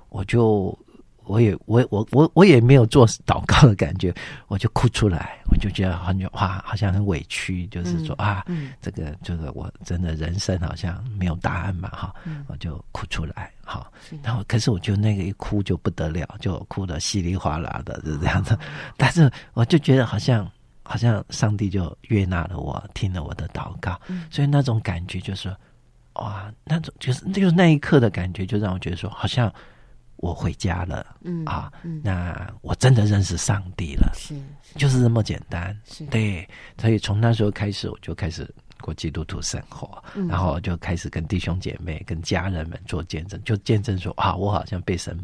[0.08, 0.76] 我就。
[1.26, 4.14] 我也我我我我也没有做祷告的感觉，
[4.46, 13.90] 我就哭出来，我就觉得很哇，好像很委屈，就是说、嗯、啊，嗯、这个这个我真的人生好像没有答案嘛哈，嗯、我就哭出来哈，
[14.22, 20.46] 然后可是我就那个一哭就不得了，就哭的稀里哗啦的，就这样子，嗯、但是我就觉得好像
[20.84, 25.48] 好像上帝就悦纳了我，听了我的祷告，嗯、所以那种感觉就是，
[26.14, 29.52] 哇，那种就是就是那一刻的感觉，就让我觉得说，好像
[30.16, 34.78] 我回家了，嗯啊，嗯、那我真的认识上帝了，是，是。
[34.78, 36.04] 就是这么简单，是。
[36.06, 36.46] 对，
[36.78, 38.48] 所以从那时候开始，我就开始
[38.80, 45.18] 过基督徒生活，嗯、然后就开始跟弟兄姐妹、跟家人们做见证，就见证说啊，我好像被神。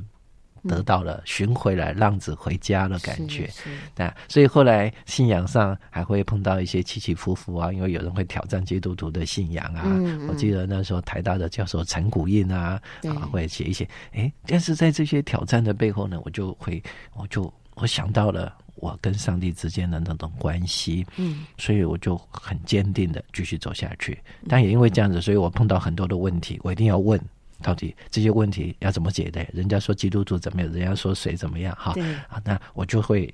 [0.69, 3.49] 得到了寻回来浪子回家的感觉，
[3.97, 9.83] 那所以后来信仰上还会碰到一些起起伏伏啊，因为有人会挑战基督徒的信仰啊。
[9.87, 16.83] 嗯嗯、我记得那时候台大的教授陈古印啊，啊会写一些，哎，但是在这些挑战的背后呢，我就会，
[17.15, 24.19] 我就我想到了我跟上帝之间的那种关系，嗯，所以我就很坚定的继续走下去。
[24.49, 27.19] 但也因为这样子，所以我碰到很多的问题，我一定要问。
[27.63, 29.47] 到底这些问题要怎么解的？
[29.53, 30.73] 人家说基督徒怎么样？
[30.73, 31.77] 人家说谁怎么样？
[31.79, 31.95] 哈，
[32.29, 33.33] 啊，那我就会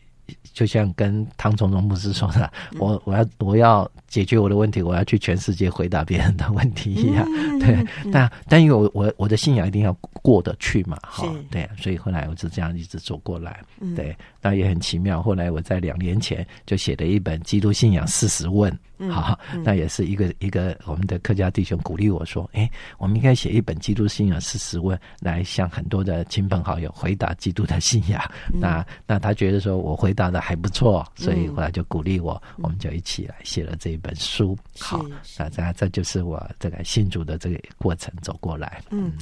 [0.53, 7.25] 就像跟汤从容牧师说的，嗯、我我要我要解决我的问题，我要去全世界回答别人的问题一样。
[7.29, 7.75] 嗯、 对，
[8.05, 13.63] 嗯、但但因为我我我的信仰一定要过得去嘛，哈，对，所以后来我就这样一直走过来。
[13.81, 14.17] 嗯、对，
[14.47, 15.21] 那也很奇妙。
[15.21, 18.73] 后来我在两年前就写了一本《基督信仰四十问》。
[19.11, 28.23] 好，那也是一个一个我们的客家弟兄鼓励我说：“哎，我们应该写一本《基督信仰四十问》，来向很多的亲朋好友回答基督的信仰。
[28.55, 34.57] 嗯”那那他觉得说我回答的还不错，所以后来就鼓励我，嗯、我们就一起来写了这一本书。
[34.79, 35.05] 好，
[35.37, 38.81] 那这这就是我这个信主的这个过程走过来。
[38.91, 39.13] 嗯。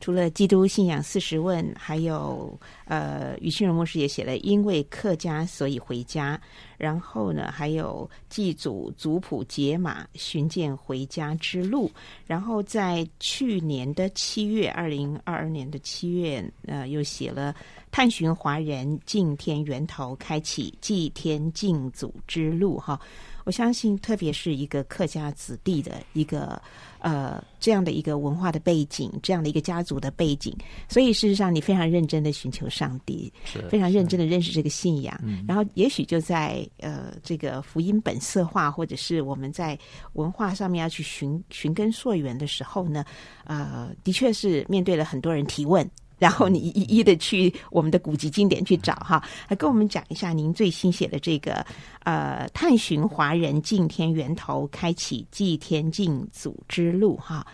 [0.00, 6.36] 除了《基督信仰四十问》，还有呃，于清荣牧师也写了《因为客家所以回家》，
[6.76, 11.90] 然后呢，还有祭祖族谱解码寻见回家之路。
[12.26, 17.52] 然后在去年的七月，二零二二年的七月，呃，又写了
[17.90, 23.00] 《探寻华人敬天源头，开启祭天敬祖之路》哈。
[23.44, 26.60] 我相信，特别是一个客家子弟的一个
[26.98, 30.54] 呃这样的一个文化的背景，这样的一个家族的背景，
[30.88, 33.32] 所以事实上你非常认真的寻求上帝，
[33.68, 39.78] 非常认真的认识这个信仰，然后也许就在呃这个福音本色化，或者是我们在
[40.14, 43.04] 文化上面要去寻寻根溯源的时候呢，
[43.44, 45.88] 呃，的确是面对了很多人提问。
[46.24, 51.62] 然后你一一的去我们的古籍经典去找哈，来跟我们讲一下您最新写的这个
[52.04, 57.46] 呃，探寻华人敬天源头，开启祭天敬祖之路哈。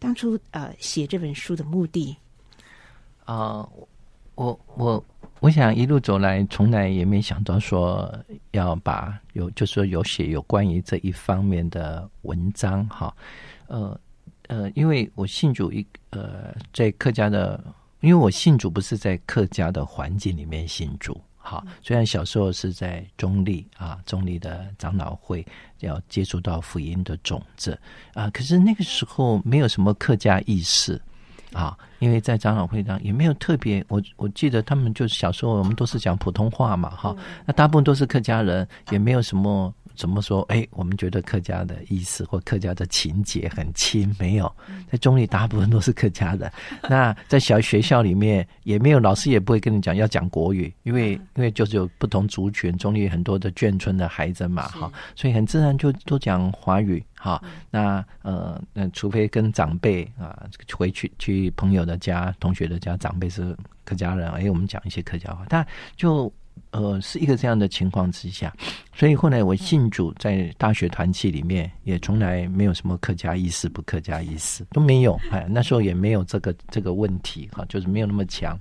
[0.00, 2.16] 当初呃写这本书的目的
[3.26, 3.64] 啊、
[4.34, 5.04] 我我
[5.38, 8.12] 我想一路走来，从来也没想到说
[8.50, 13.14] 要把有就是说有写有关于这一方面的文章哈。
[13.68, 13.96] 呃
[14.48, 17.62] 呃，因为我信主一呃在客家的。
[18.00, 25.44] 因为我信主不是在客家的环境里面信主，哈，虽然小时候是在中立啊，中立的长老会
[25.80, 27.78] 要接触到福音的种子
[28.14, 31.00] 啊，可是那个时候没有什么客家意识
[31.52, 39.72] 啊，因为在长老会上也没有特别，我我记得他们就小时候我们都是讲普通话嘛，哈，那大部分都是客家人，也没有什么。
[39.96, 40.42] 怎么说？
[40.42, 44.50] 哎，我们觉得客家的意思或客家的情节很亲，没有。
[44.90, 46.52] 在中立大部分都是客家的。
[46.88, 57.42] 那在小学校里面也没有，老师也不会跟你讲要讲国语，因为因为就是有不同族群，中立很多的眷村的孩子嘛，哈，所以很自然就都讲华语，哈。
[57.70, 65.66] 那呃，那除非跟长辈啊回去去朋友的家、同学的家，长辈是客家人，哎，我们讲一些客家话，但
[65.96, 66.32] 就。
[66.70, 68.54] 呃，是一个这样的情况之下，
[68.94, 78.58] 所以后来我信主，在大学团契里面也从来没有什么客家意识不客家意识都没有，哎，那时候也没有这个这个问题哈，就是没有那么强，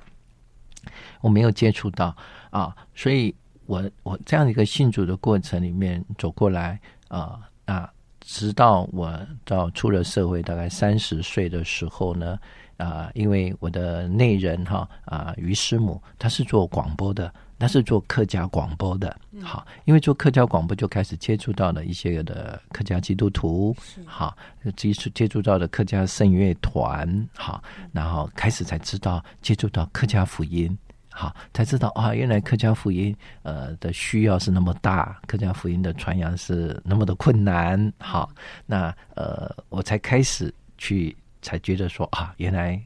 [1.20, 2.16] 我没有接触到
[2.52, 3.36] 啊，所以
[3.66, 6.80] 我我这样一个信主的过程里面走过来
[7.10, 7.90] 啊，那
[8.22, 12.40] 直到我到出了社会，大概三十岁的时候呢，
[12.78, 17.34] 啊，因为我的内人哈啊于师母，她是做广播的。
[17.58, 23.76] 那是做客家广播的，好，因为做客家广播就开始接触到了一些的客家基督徒，
[24.06, 24.36] 好，
[24.76, 30.78] 接触接触到了客家圣乐团，好，然后开始才知道接触到客家福音，
[31.10, 38.30] 好，才知道啊，原来客家福音呃的需要是那么大，客家福音的传扬是那么的困难，好，
[38.66, 42.82] 那呃我才开始去才觉得说啊，原来。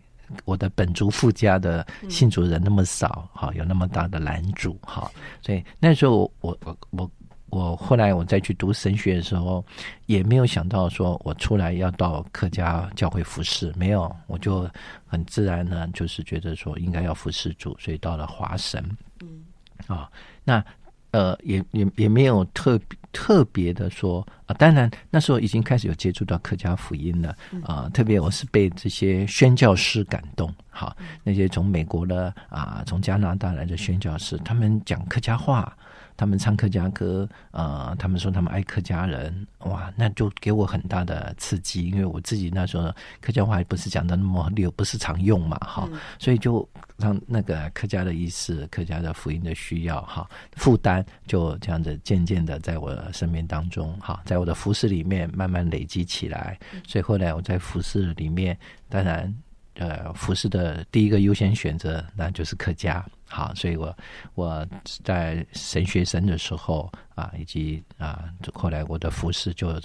[0.45, 5.09] 我的本族附加的信主人那么少，哈，有那么大的拦阻，哈，
[5.41, 7.11] 所以那时候我我我
[7.49, 9.65] 我后来我再去读神学的时候，
[10.05, 14.69] 也没有想到说我出来要到客家教会服侍，没有，我就
[15.07, 18.83] 很自然呢，就是觉得说应该要服侍主，所以到了华神，
[19.21, 19.43] 嗯，
[19.87, 20.09] 啊，
[20.43, 20.63] 那
[21.11, 22.79] 呃，也也也没有特
[23.11, 24.53] 特别的说啊。
[24.55, 27.89] 当然那时候已经开始有接触到客家福音了啊。
[27.93, 35.75] 特别我是被这些宣教师感动，好，那些从美国的啊，从加拿大来的宣教师，他们讲客家话。
[36.19, 46.67] 他们唱客家歌，呃，他们说他们爱客家人，哇，那就给我很大的刺激，因为我自己那时候客家话还不是讲的那么溜，不是常用嘛，哈，嗯、所以就
[46.97, 58.59] 让那个客家的意思、客家的福音的需要，哈，负担就这样子渐渐的在我的生命当中，哈，在我的服饰里面慢慢累积起来，所以后来我在服饰里面，
[58.89, 59.33] 当然。
[59.75, 63.05] 呃，服饰的第一个优先选择，那就是客家。
[63.29, 63.95] 好，所以我
[64.35, 64.67] 我
[65.03, 69.79] 在神学生的时候啊，以及啊，后来我的服饰就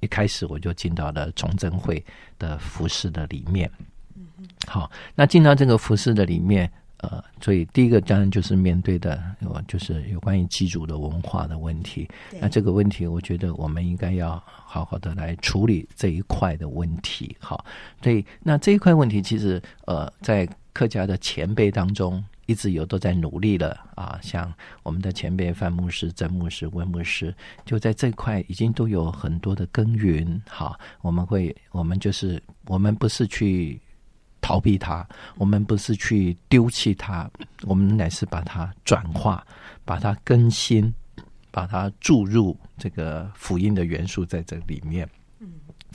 [0.00, 2.04] 一开始我就进到了崇祯会
[2.38, 3.70] 的服饰的里面。
[4.66, 6.70] 好，那进到这个服饰的里面。
[7.00, 12.08] 呃，所以第一个当然就是面对的，我就是有关于祭祖的文化的问题。
[12.40, 17.36] 那这个问题，我觉得我们应该要好好的来处理这一块的问题。
[17.38, 17.64] 好，
[18.02, 24.18] 所以那这一块问题，其实呃，在客家的前辈当中，一直有都在努力了啊。
[24.20, 27.32] 像我们的前辈范牧师、曾牧师、温牧师，
[27.64, 30.42] 就在这块已经都有很多的耕耘。
[30.48, 33.80] 好，我们会，我们就是，我们不是去。
[34.40, 37.28] 逃避它，我们不是去丢弃它，
[37.64, 39.44] 我们乃是把它转化，
[39.84, 40.94] 把它更新，
[41.50, 45.06] 把它注入这个福音的元素在这里面。
[45.40, 45.52] 嗯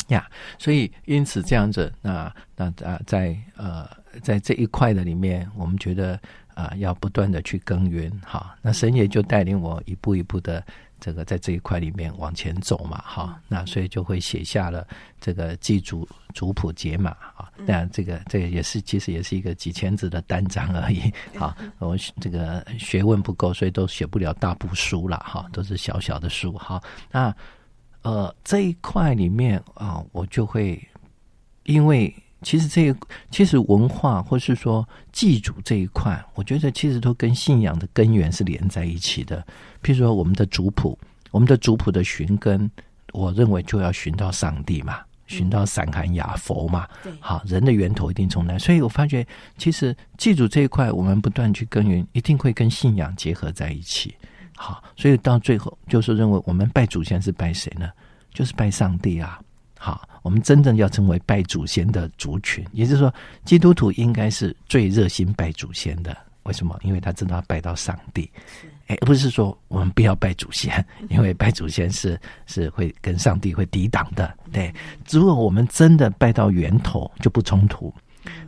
[0.10, 0.30] 呀，
[0.60, 3.90] 所以因此这样子，那那啊，在呃，
[4.22, 6.20] 在这一块的里面，我们觉得
[6.56, 8.12] 啊、呃，要不断的去耕耘。
[8.26, 10.64] 哈，那神也就带领我一步一步的。
[11.00, 14.88] 这个在这一块里面往前走嘛，哈，那所以就会写下了
[15.20, 17.52] 这个祭祖族谱解码啊。
[17.58, 21.12] 那，这个这个也是其实也是一个几千字的单章而已。
[21.36, 26.82] 好，我这个学问不够，所以都写不了大部书了哈，都是小小的书哈。
[27.12, 27.36] 那
[28.04, 30.82] 呃这一块里面啊，我就会
[31.64, 39.42] 因为其实这个其实文化或是说祭祖这一块，我觉得其实都跟信仰的根源是连在一起的。
[39.82, 40.98] 譬如说，我们的族谱，
[41.32, 42.70] 我们的族谱的寻根，
[43.14, 46.88] 我认为就要寻到上帝嘛，寻到散寒雅佛嘛。
[47.04, 48.60] 对，好，人的源头一定从那。
[48.60, 49.26] 所以我发觉，
[49.58, 54.14] 其实祭祖这一块，我们不断去耕耘，一定会跟信仰结合在一起。
[54.56, 57.90] 好，所以到最后，就是认为我们拜祖先是拜谁呢？
[58.34, 59.40] 就是拜上帝啊。
[59.86, 63.14] 好，我们真正要成为拜祖先的族群，也就是说，
[63.44, 66.16] 基督徒应该是最热心拜祖先的。
[66.44, 66.80] 为什么？
[66.84, 68.32] 因为他知道拜到上帝。
[68.88, 70.74] 哎，不是说我们不要拜祖先，
[71.10, 74.34] 因为拜祖先是是会跟上帝会抵挡的。
[74.54, 74.74] 对，
[75.10, 77.94] 如果我们真的拜到源头，就不冲突；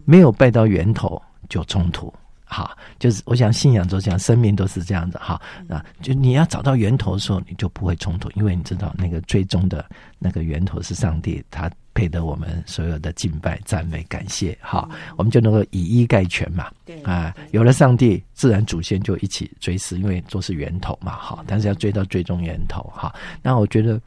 [0.05, 2.13] 没有拜到源头，就冲突。
[2.55, 5.17] 好，就是我想信仰，就这样，生命都是这样子。
[5.17, 9.85] 哈，那就你要找到源头的时候，你就不会冲突，因为你知道那个最终的
[10.19, 11.69] 那个源头是上帝，他。
[11.95, 16.69] 配得我们所有的敬拜、赞美、感谢，好，嗯、我们就能够以一概全嘛。
[16.83, 21.13] 对啊，有了上帝，自然祖先就一起追思，因为都是源头嘛。
[21.13, 22.81] 好，但是要追到最终源头。
[22.93, 23.97] 哈，那我觉得，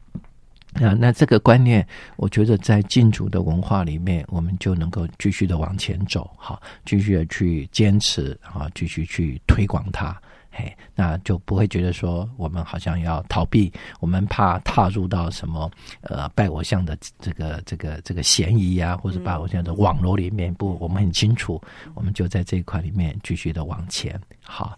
[0.81, 10.17] 啊，那这个观念，我觉得在敬主的文化里面，我们就能够继续的往前走，好，继续的去坚持，啊，继续去推广它。
[10.51, 15.71] 嘿，那就不会觉得说我们好像要逃避，我们怕踏入到什么
[16.01, 20.53] 呃拜偶像的这个这个这个嫌疑啊，或者拜偶像的网络里面。
[20.55, 21.63] 不，我们很清楚，
[21.95, 24.21] 我们就在这一块里面继续的往前。
[24.43, 24.77] 好，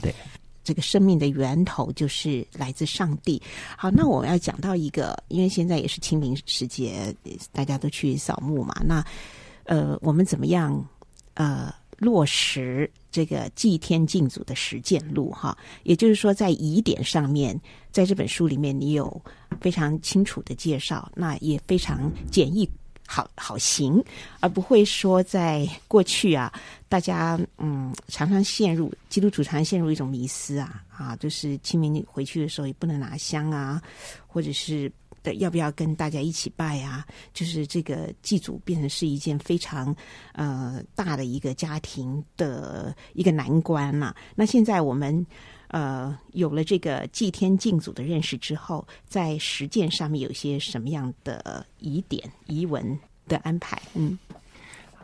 [0.00, 0.14] 对，
[0.68, 3.40] 这个生命的源头就是来自上帝。
[3.74, 7.14] 好，那我要讲到一个，因为现在也是清明时节，
[7.52, 8.74] 大家都去扫墓嘛。
[8.84, 9.02] 那
[9.64, 10.86] 呃，我们怎么样
[11.32, 11.74] 呃？
[12.00, 17.60] 落实这个祭天敬祖的实践路，哈，也就是说，在仪典上面，
[17.90, 19.20] 在这本书里面，你有
[19.60, 22.70] 非常清楚的介绍，那也非常简易，
[23.10, 24.04] 好好行，
[24.40, 26.52] 而不会说在过去啊，
[26.90, 33.80] 大家嗯常常陷入基督徒常常陷入一种迷思啊，啊，就是清明回去的时候也不能拿香啊，
[34.26, 34.92] 或者是。
[35.20, 37.04] 的要不要跟大家一起拜啊？
[37.34, 39.94] 就是这个祭祖变成是一件非常
[40.32, 44.14] 呃大的一个家庭的一个难关嘛。
[44.36, 45.26] 那现在我们
[45.68, 53.80] 呃有了这个祭天敬祖的认识之后，在实践上面有些什么样的疑点、疑文的安排？
[53.94, 54.18] 嗯。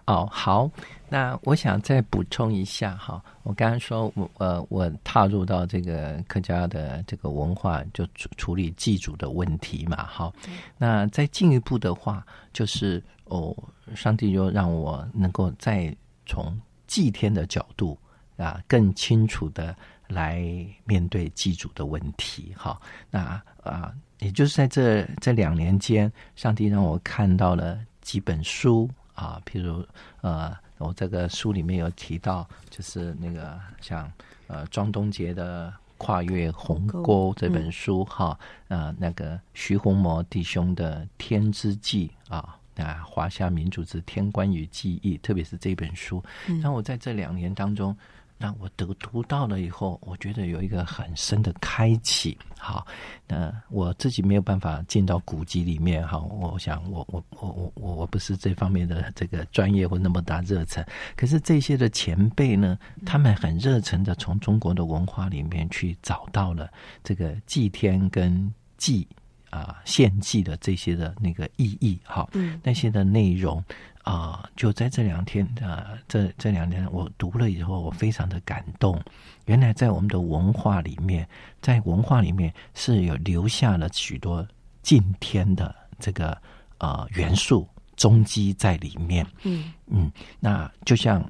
[0.07, 0.71] 哦，好，
[1.09, 10.31] 那我想再补充一下哈，我刚刚说我呃，我踏入到这个客家的这个文化，就处处理祭祖的问题嘛，哈，
[10.77, 13.57] 那再进一步的话，就是哦，
[13.95, 15.97] 上帝就让我能够再
[16.27, 16.55] 从
[16.87, 17.99] 祭天的角度
[18.37, 19.75] 啊，更清楚的
[20.09, 20.43] 来
[20.85, 22.55] 面对祭祖的问题。
[22.57, 22.81] 哈，
[23.11, 29.87] 那啊，也就是在这这两年间，上帝让我看到了几本书啊，譬如
[30.21, 34.11] 呃，我这个书里面有提到，就是那个像
[34.47, 35.73] 呃庄东杰的。
[35.97, 46.23] 跨越鸿沟这本书哈，呃、嗯，那个徐鸿模弟兄的《天之记》啊，那华夏民族之天观与记忆，特别是这本书，
[46.61, 47.97] 让我在这两年当中。
[48.45, 52.37] 那我读读到了以后，我觉得有一个很深的开启。
[52.59, 52.87] 好，
[53.27, 56.19] 那我自己没有办法进到古籍里面哈。
[56.19, 60.85] 我想我，我我我我我不是这方面的这个专业或那么大热忱。
[61.17, 66.71] 可是这些的前辈呢，他们很热忱的从中国的文化里面去找到了
[67.03, 69.09] 这个祭天跟祭
[69.55, 72.29] 啊献祭的这些的那个意义哈。
[72.33, 73.63] 嗯，那些的内容。
[74.05, 79.01] 啊、呃，就在这两天啊、呃，这这两天我读了以后，我非常的感动。
[79.47, 81.27] 原来在我们的文化里面，
[81.63, 84.47] 在文化里面是有留下了许多
[84.83, 86.37] 敬天的这个
[86.77, 89.27] 呃元素踪迹在里面。
[89.45, 91.23] 嗯嗯，那就像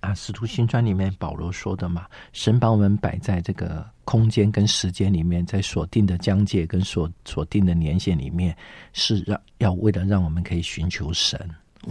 [0.00, 8.56] 啊，《使徒行传》里面保罗说的嘛，神把我们摆在这个空间跟时间里面，在锁定的疆界跟锁锁定的年限里面，
[8.94, 11.38] 是让要为了让我们可以寻求神。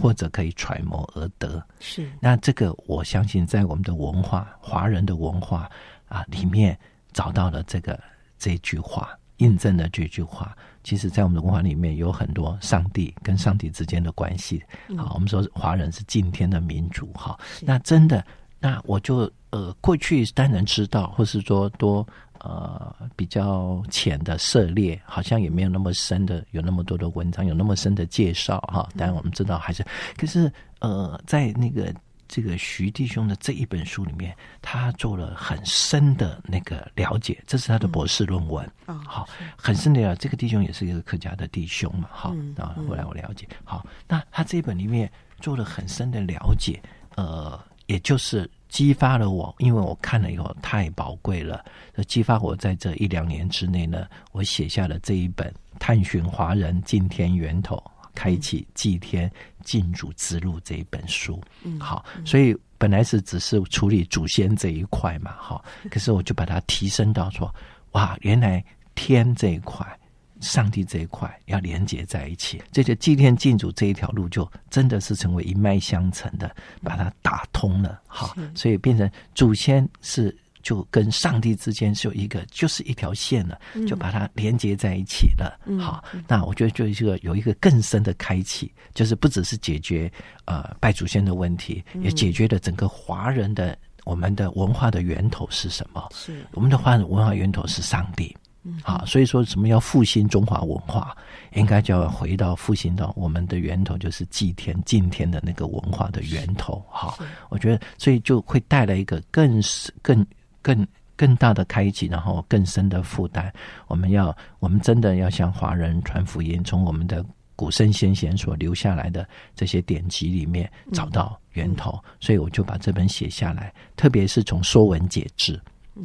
[0.00, 5.68] 或者可以揣摩而得，是那这个我相信在我们的文化，华人的文化
[6.08, 6.78] 啊里面
[7.12, 7.98] 找到了这个
[8.38, 10.54] 这句话，印证了这句话。
[10.84, 14.62] 其实，在我们的文化里面有很多上帝跟上帝之间的关系。
[14.96, 18.24] 好，我们说华人是敬天的民族，哈，那真的，
[18.60, 22.06] 那我就呃过去当然知道，或是说多。
[22.40, 28.88] 呃，比较浅的涉猎，好像也没有那么深的，有那么多的文章，有那么深的介绍哈。
[28.96, 29.84] 当然我们知道，还是
[30.16, 31.92] 可是呃，在那个
[32.28, 34.32] 这个徐弟兄的这一本书里面，
[34.62, 39.02] 他做了很深的那个了解，这是他的博士论文啊。
[39.04, 40.14] 好，很深的了。
[40.14, 42.08] 这个弟兄也是一个客家的弟兄嘛。
[42.12, 43.48] 好，啊，后来我了解。
[43.64, 46.80] 好，那他这一本里面做了很深的了解，
[47.16, 47.58] 呃，
[47.88, 48.48] 也就是。
[48.70, 51.64] 激发了我，因为我看了以后太宝贵了，
[52.06, 57.82] 激发我在这一两年之内呢，我写下了这一本《探寻华人敬天源头，
[58.14, 59.32] 开启祭天
[59.64, 61.42] 敬祖之路》这一本书。
[61.62, 67.52] 嗯，好，所以本来是只是处理祖先这一块嘛，好，可是我就把它提升到说，
[67.92, 68.62] 哇，原来
[68.94, 69.97] 天这一块。
[70.40, 78.00] 上帝这一块要连接在一起，这个祭天敬祖这一条路就真的是成为一脉相承的，把它打通了。
[78.06, 85.58] 好，所以变成祖先是就跟上帝之间是有一个就是一条线了，就把它连接在一起了。
[85.80, 90.10] 好，那我觉得就一个有一个更深的开启，就是不只是解决
[90.44, 96.08] 呃拜祖先的问题，也解决了整个华人的我们的文化的源头是什么？
[96.12, 98.36] 是我们的华人文化源头是上帝。
[98.82, 101.16] 啊，所以说什么要复兴中华文化，
[101.54, 106.82] 应该就要回到复兴到我们的源头，就是祭天敬天的那个文化的源头。
[106.88, 107.16] 哈，
[107.48, 109.62] 我觉得所以就会带来一个更
[110.02, 110.26] 更
[110.62, 113.52] 更更大的开启，然后更深的负担。
[113.86, 117.24] 我们要我们真的要向华人传福音，从我们的
[117.56, 121.98] 古圣先贤所留下来的这些典籍里面找到源头。
[122.20, 125.54] 所以我就把这本写下来，特别是从《说文解字》。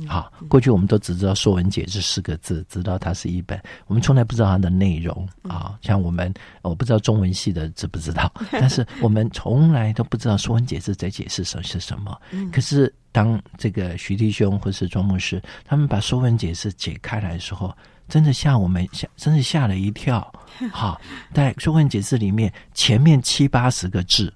[0.07, 5.77] 好，过去我们都只知道《说文解字》四个字，知道它是一本，我们从来不知道它的内容啊。
[5.81, 12.19] 像我们，我不知道中文系的知不知道， 但是我们从来都不知道《说文解字》在解释什么是什么。
[12.51, 17.75] 可是当这个徐弟兄或是庄牧师他们把《说文解字》解开来的时候，
[18.09, 20.19] 真的吓我们吓，真的吓了一跳。
[20.73, 20.99] 好，
[21.33, 24.33] 在《说文解字》里面前面七八十个字，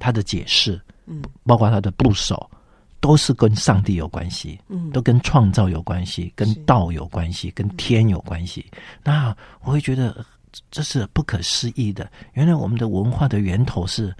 [0.00, 2.50] 它的解释，嗯，包括它的部首。
[3.06, 8.66] 都是跟上帝有关系，嗯，都跟创造有关系，跟道有关系，跟天有关系。
[9.04, 9.32] 那
[9.62, 10.26] 我会觉得
[10.72, 12.10] 这是不可思议的。
[12.32, 14.12] 原来我们的文化的源头是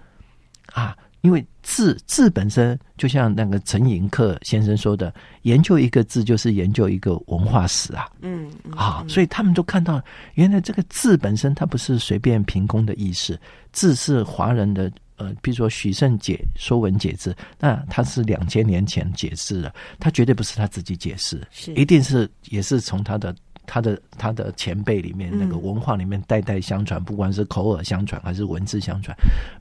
[0.73, 5.13] 啊，因为字字本身就像那个陈寅恪先生说的，
[5.43, 10.01] 研究一个字就是研究一个文化史啊，嗯啊，所以他们都看到，
[10.35, 13.37] 原来这个字本身它不是随便凭空的意思，
[13.73, 14.89] 字是华人的。
[15.17, 23.35] 呃，比如说许慎解《说文解字》，那他是两千年前解释的，他绝对不是他自己解释，是一定是也是从他的
[23.67, 29.17] 他的他的前辈里面那个文化里面代代相传，嗯、不管是口耳相传还是文字相传，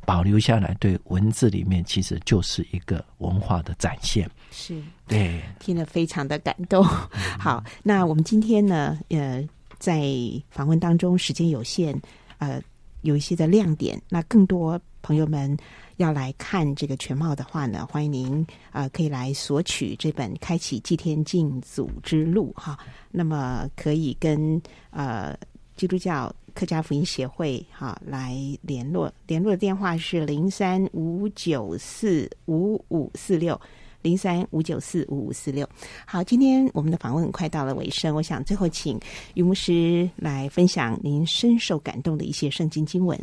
[0.05, 0.75] 保留下来。
[0.79, 4.29] 对文字里面其实就是一个文化的展现。
[4.51, 6.83] 是，对，听了非常的感动。
[6.83, 9.43] 好，那我们今天呢，呃，
[9.79, 10.03] 在
[10.49, 11.99] 访问当中时间有限，
[12.37, 12.61] 呃，
[13.05, 14.79] 有一些的亮点，那更多。
[15.01, 15.55] 朋友们
[15.97, 22.75] 要来看这个全貌的话呢，欢迎您呃可以来索取这本《开启祭天敬祖之路》哈。
[23.11, 25.37] 那么可以跟呃
[25.75, 33.61] 基督教客家福音协会哈来联络，联络的电话是零三五九四五五四六。
[34.05, 35.67] 零三五九四五五四六，
[36.05, 38.99] 好，今天我们的访问快到了尾声，我想最后请
[39.33, 43.19] 余牧师来分享您深受感动的一些圣经经文。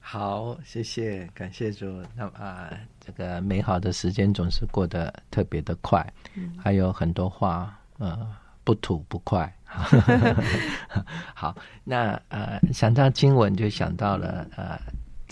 [0.00, 1.84] 好，谢谢，感谢主。
[2.16, 6.02] 那么啊，这个美好的时间总是过得特别的快，
[6.34, 8.26] 嗯、还有很多话，呃，
[8.64, 9.54] 不吐不快。
[11.34, 11.54] 好，
[11.84, 14.80] 那呃，想到经文就想到了呃，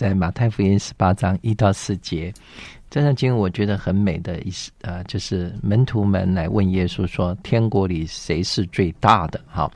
[0.01, 2.32] 在马太福音十八章一到四节。
[2.88, 9.70] 这段经我觉得很美的意思，呃，就是门徒们来问耶稣说：“天国里谁是最大的？”哈，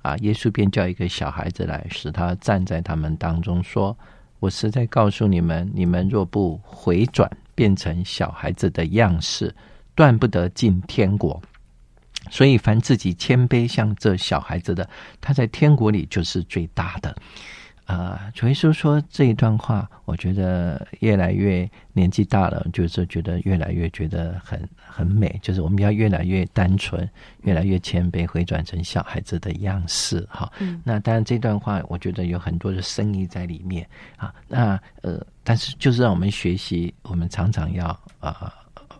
[0.00, 3.94] 啊，耶稣便叫一个小孩子来，使他站在他们当中，说
[4.40, 9.54] ：“我实在告诉你们，你们若不回转，变成小孩子的样式，
[9.94, 11.38] 断不得进天国。
[12.30, 14.88] 所以，凡自己谦卑像这小孩子的，
[15.20, 17.14] 他在天国里就是最大的。”
[17.86, 25.38] 啊，主耶稣说这一段话，我觉得越来越年纪大了，就是觉得越来越觉得很很美。
[25.40, 27.08] 就是我们要越来越单纯，
[27.42, 30.26] 越来越谦卑，回转成小孩子的样式。
[30.28, 34.34] 哈，嗯、那当然这段话，我觉得有很多的深意在里面啊。
[34.48, 38.52] 那呃，但是就是让我们学习，我们常常要啊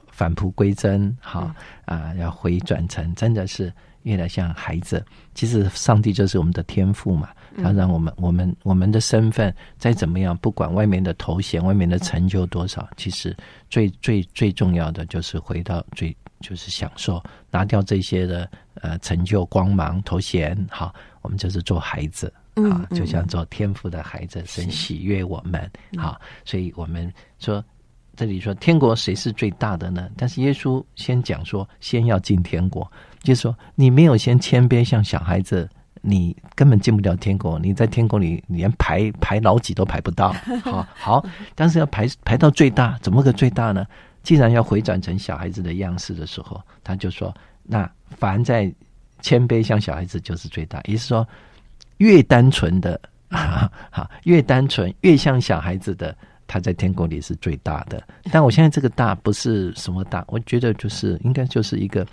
[0.06, 1.52] 返璞归真，哈
[1.86, 3.72] 啊，要回转成真的是
[4.04, 5.04] 越来像孩子。
[5.34, 7.30] 其实上帝就是我们的天赋嘛。
[7.62, 13.36] 他让我们，我们，我们的身份再怎么样，不管外面的头衔、外面的成就多少，其实
[13.70, 18.48] 最最最重要的就是回到最，就是享受，拿掉这些的
[18.82, 27.64] 呃成就、光芒、头衔，好，我们就是做孩子啊，就像做天父的孩子，神喜悦我们，好，所以我们说
[28.14, 30.08] 这里说天国谁是最大的呢？
[30.16, 32.90] 但是耶稣先讲说，先要进天国，
[33.22, 35.68] 就是说你没有先谦卑，像小孩子。
[36.08, 40.32] 你根本进不了天国，你在天国里连排排老几都排不到。
[40.62, 41.26] 好，好，
[41.56, 43.84] 但是要排排到最大，怎么个最大呢？
[44.22, 47.34] 既然要回转成小孩子的样式的时候，他就说：
[47.64, 48.72] 那凡在
[49.20, 50.80] 谦卑像小孩子，就是最大。
[50.84, 51.26] 也就是说，
[51.96, 53.00] 越单纯的，
[53.30, 58.00] 哈，越单纯越像小孩子的，他在天国里是最大的。
[58.30, 62.06] 但我现在这个大不是什么大，我觉得就是应该就是一个。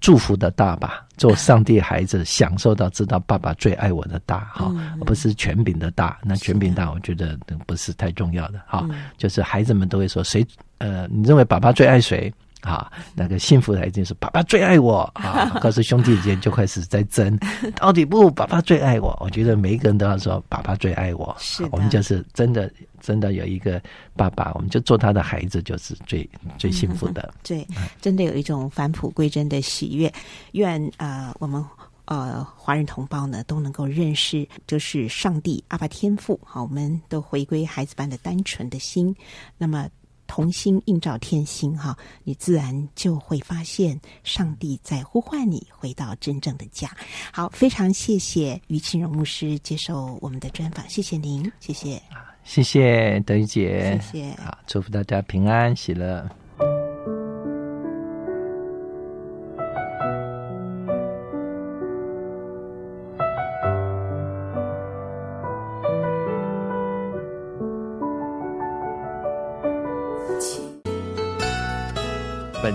[0.00, 6.18] 祝福的大吧，做上帝孩子，享受到知道爸爸最爱我的大哈，而不是权柄的大。
[6.22, 8.88] 那权柄大，我觉得不是太重要的哈。
[9.16, 10.46] 就是孩子们都会说，谁
[10.78, 12.32] 呃，你认为爸爸最爱谁？
[12.62, 15.58] 啊，那个幸福的一定是爸爸最爱我 啊！
[15.60, 17.38] 可是兄弟之间就开始在争，
[17.76, 18.28] 到底不？
[18.30, 19.16] 爸爸最爱我。
[19.20, 21.34] 我觉得每一个人都要说爸爸最爱我。
[21.38, 22.68] 是的，我们就是真的
[23.00, 23.80] 真的有一个
[24.16, 26.28] 爸爸，我们就做他的孩子，就是最
[26.58, 27.32] 最幸福的。
[27.44, 27.64] 对，
[28.00, 30.12] 真的有一种返璞归真的喜悦。
[30.52, 31.64] 愿啊、呃，我们
[32.06, 36.38] 呃华人同胞呢都能够认识，就是上帝阿爸天父。
[36.44, 39.14] 好，我们都回归孩子般的单纯的心。
[39.56, 39.88] 那么。
[40.28, 46.88] 同心映照天心，哈，你自然就会发现上帝在呼唤你回到真正的家。
[47.32, 52.00] 好，非常谢谢于庆荣牧师接受我们的专访，谢谢您，谢谢，
[52.44, 56.28] 谢谢德玉姐，谢谢，好，祝福大家平安喜乐。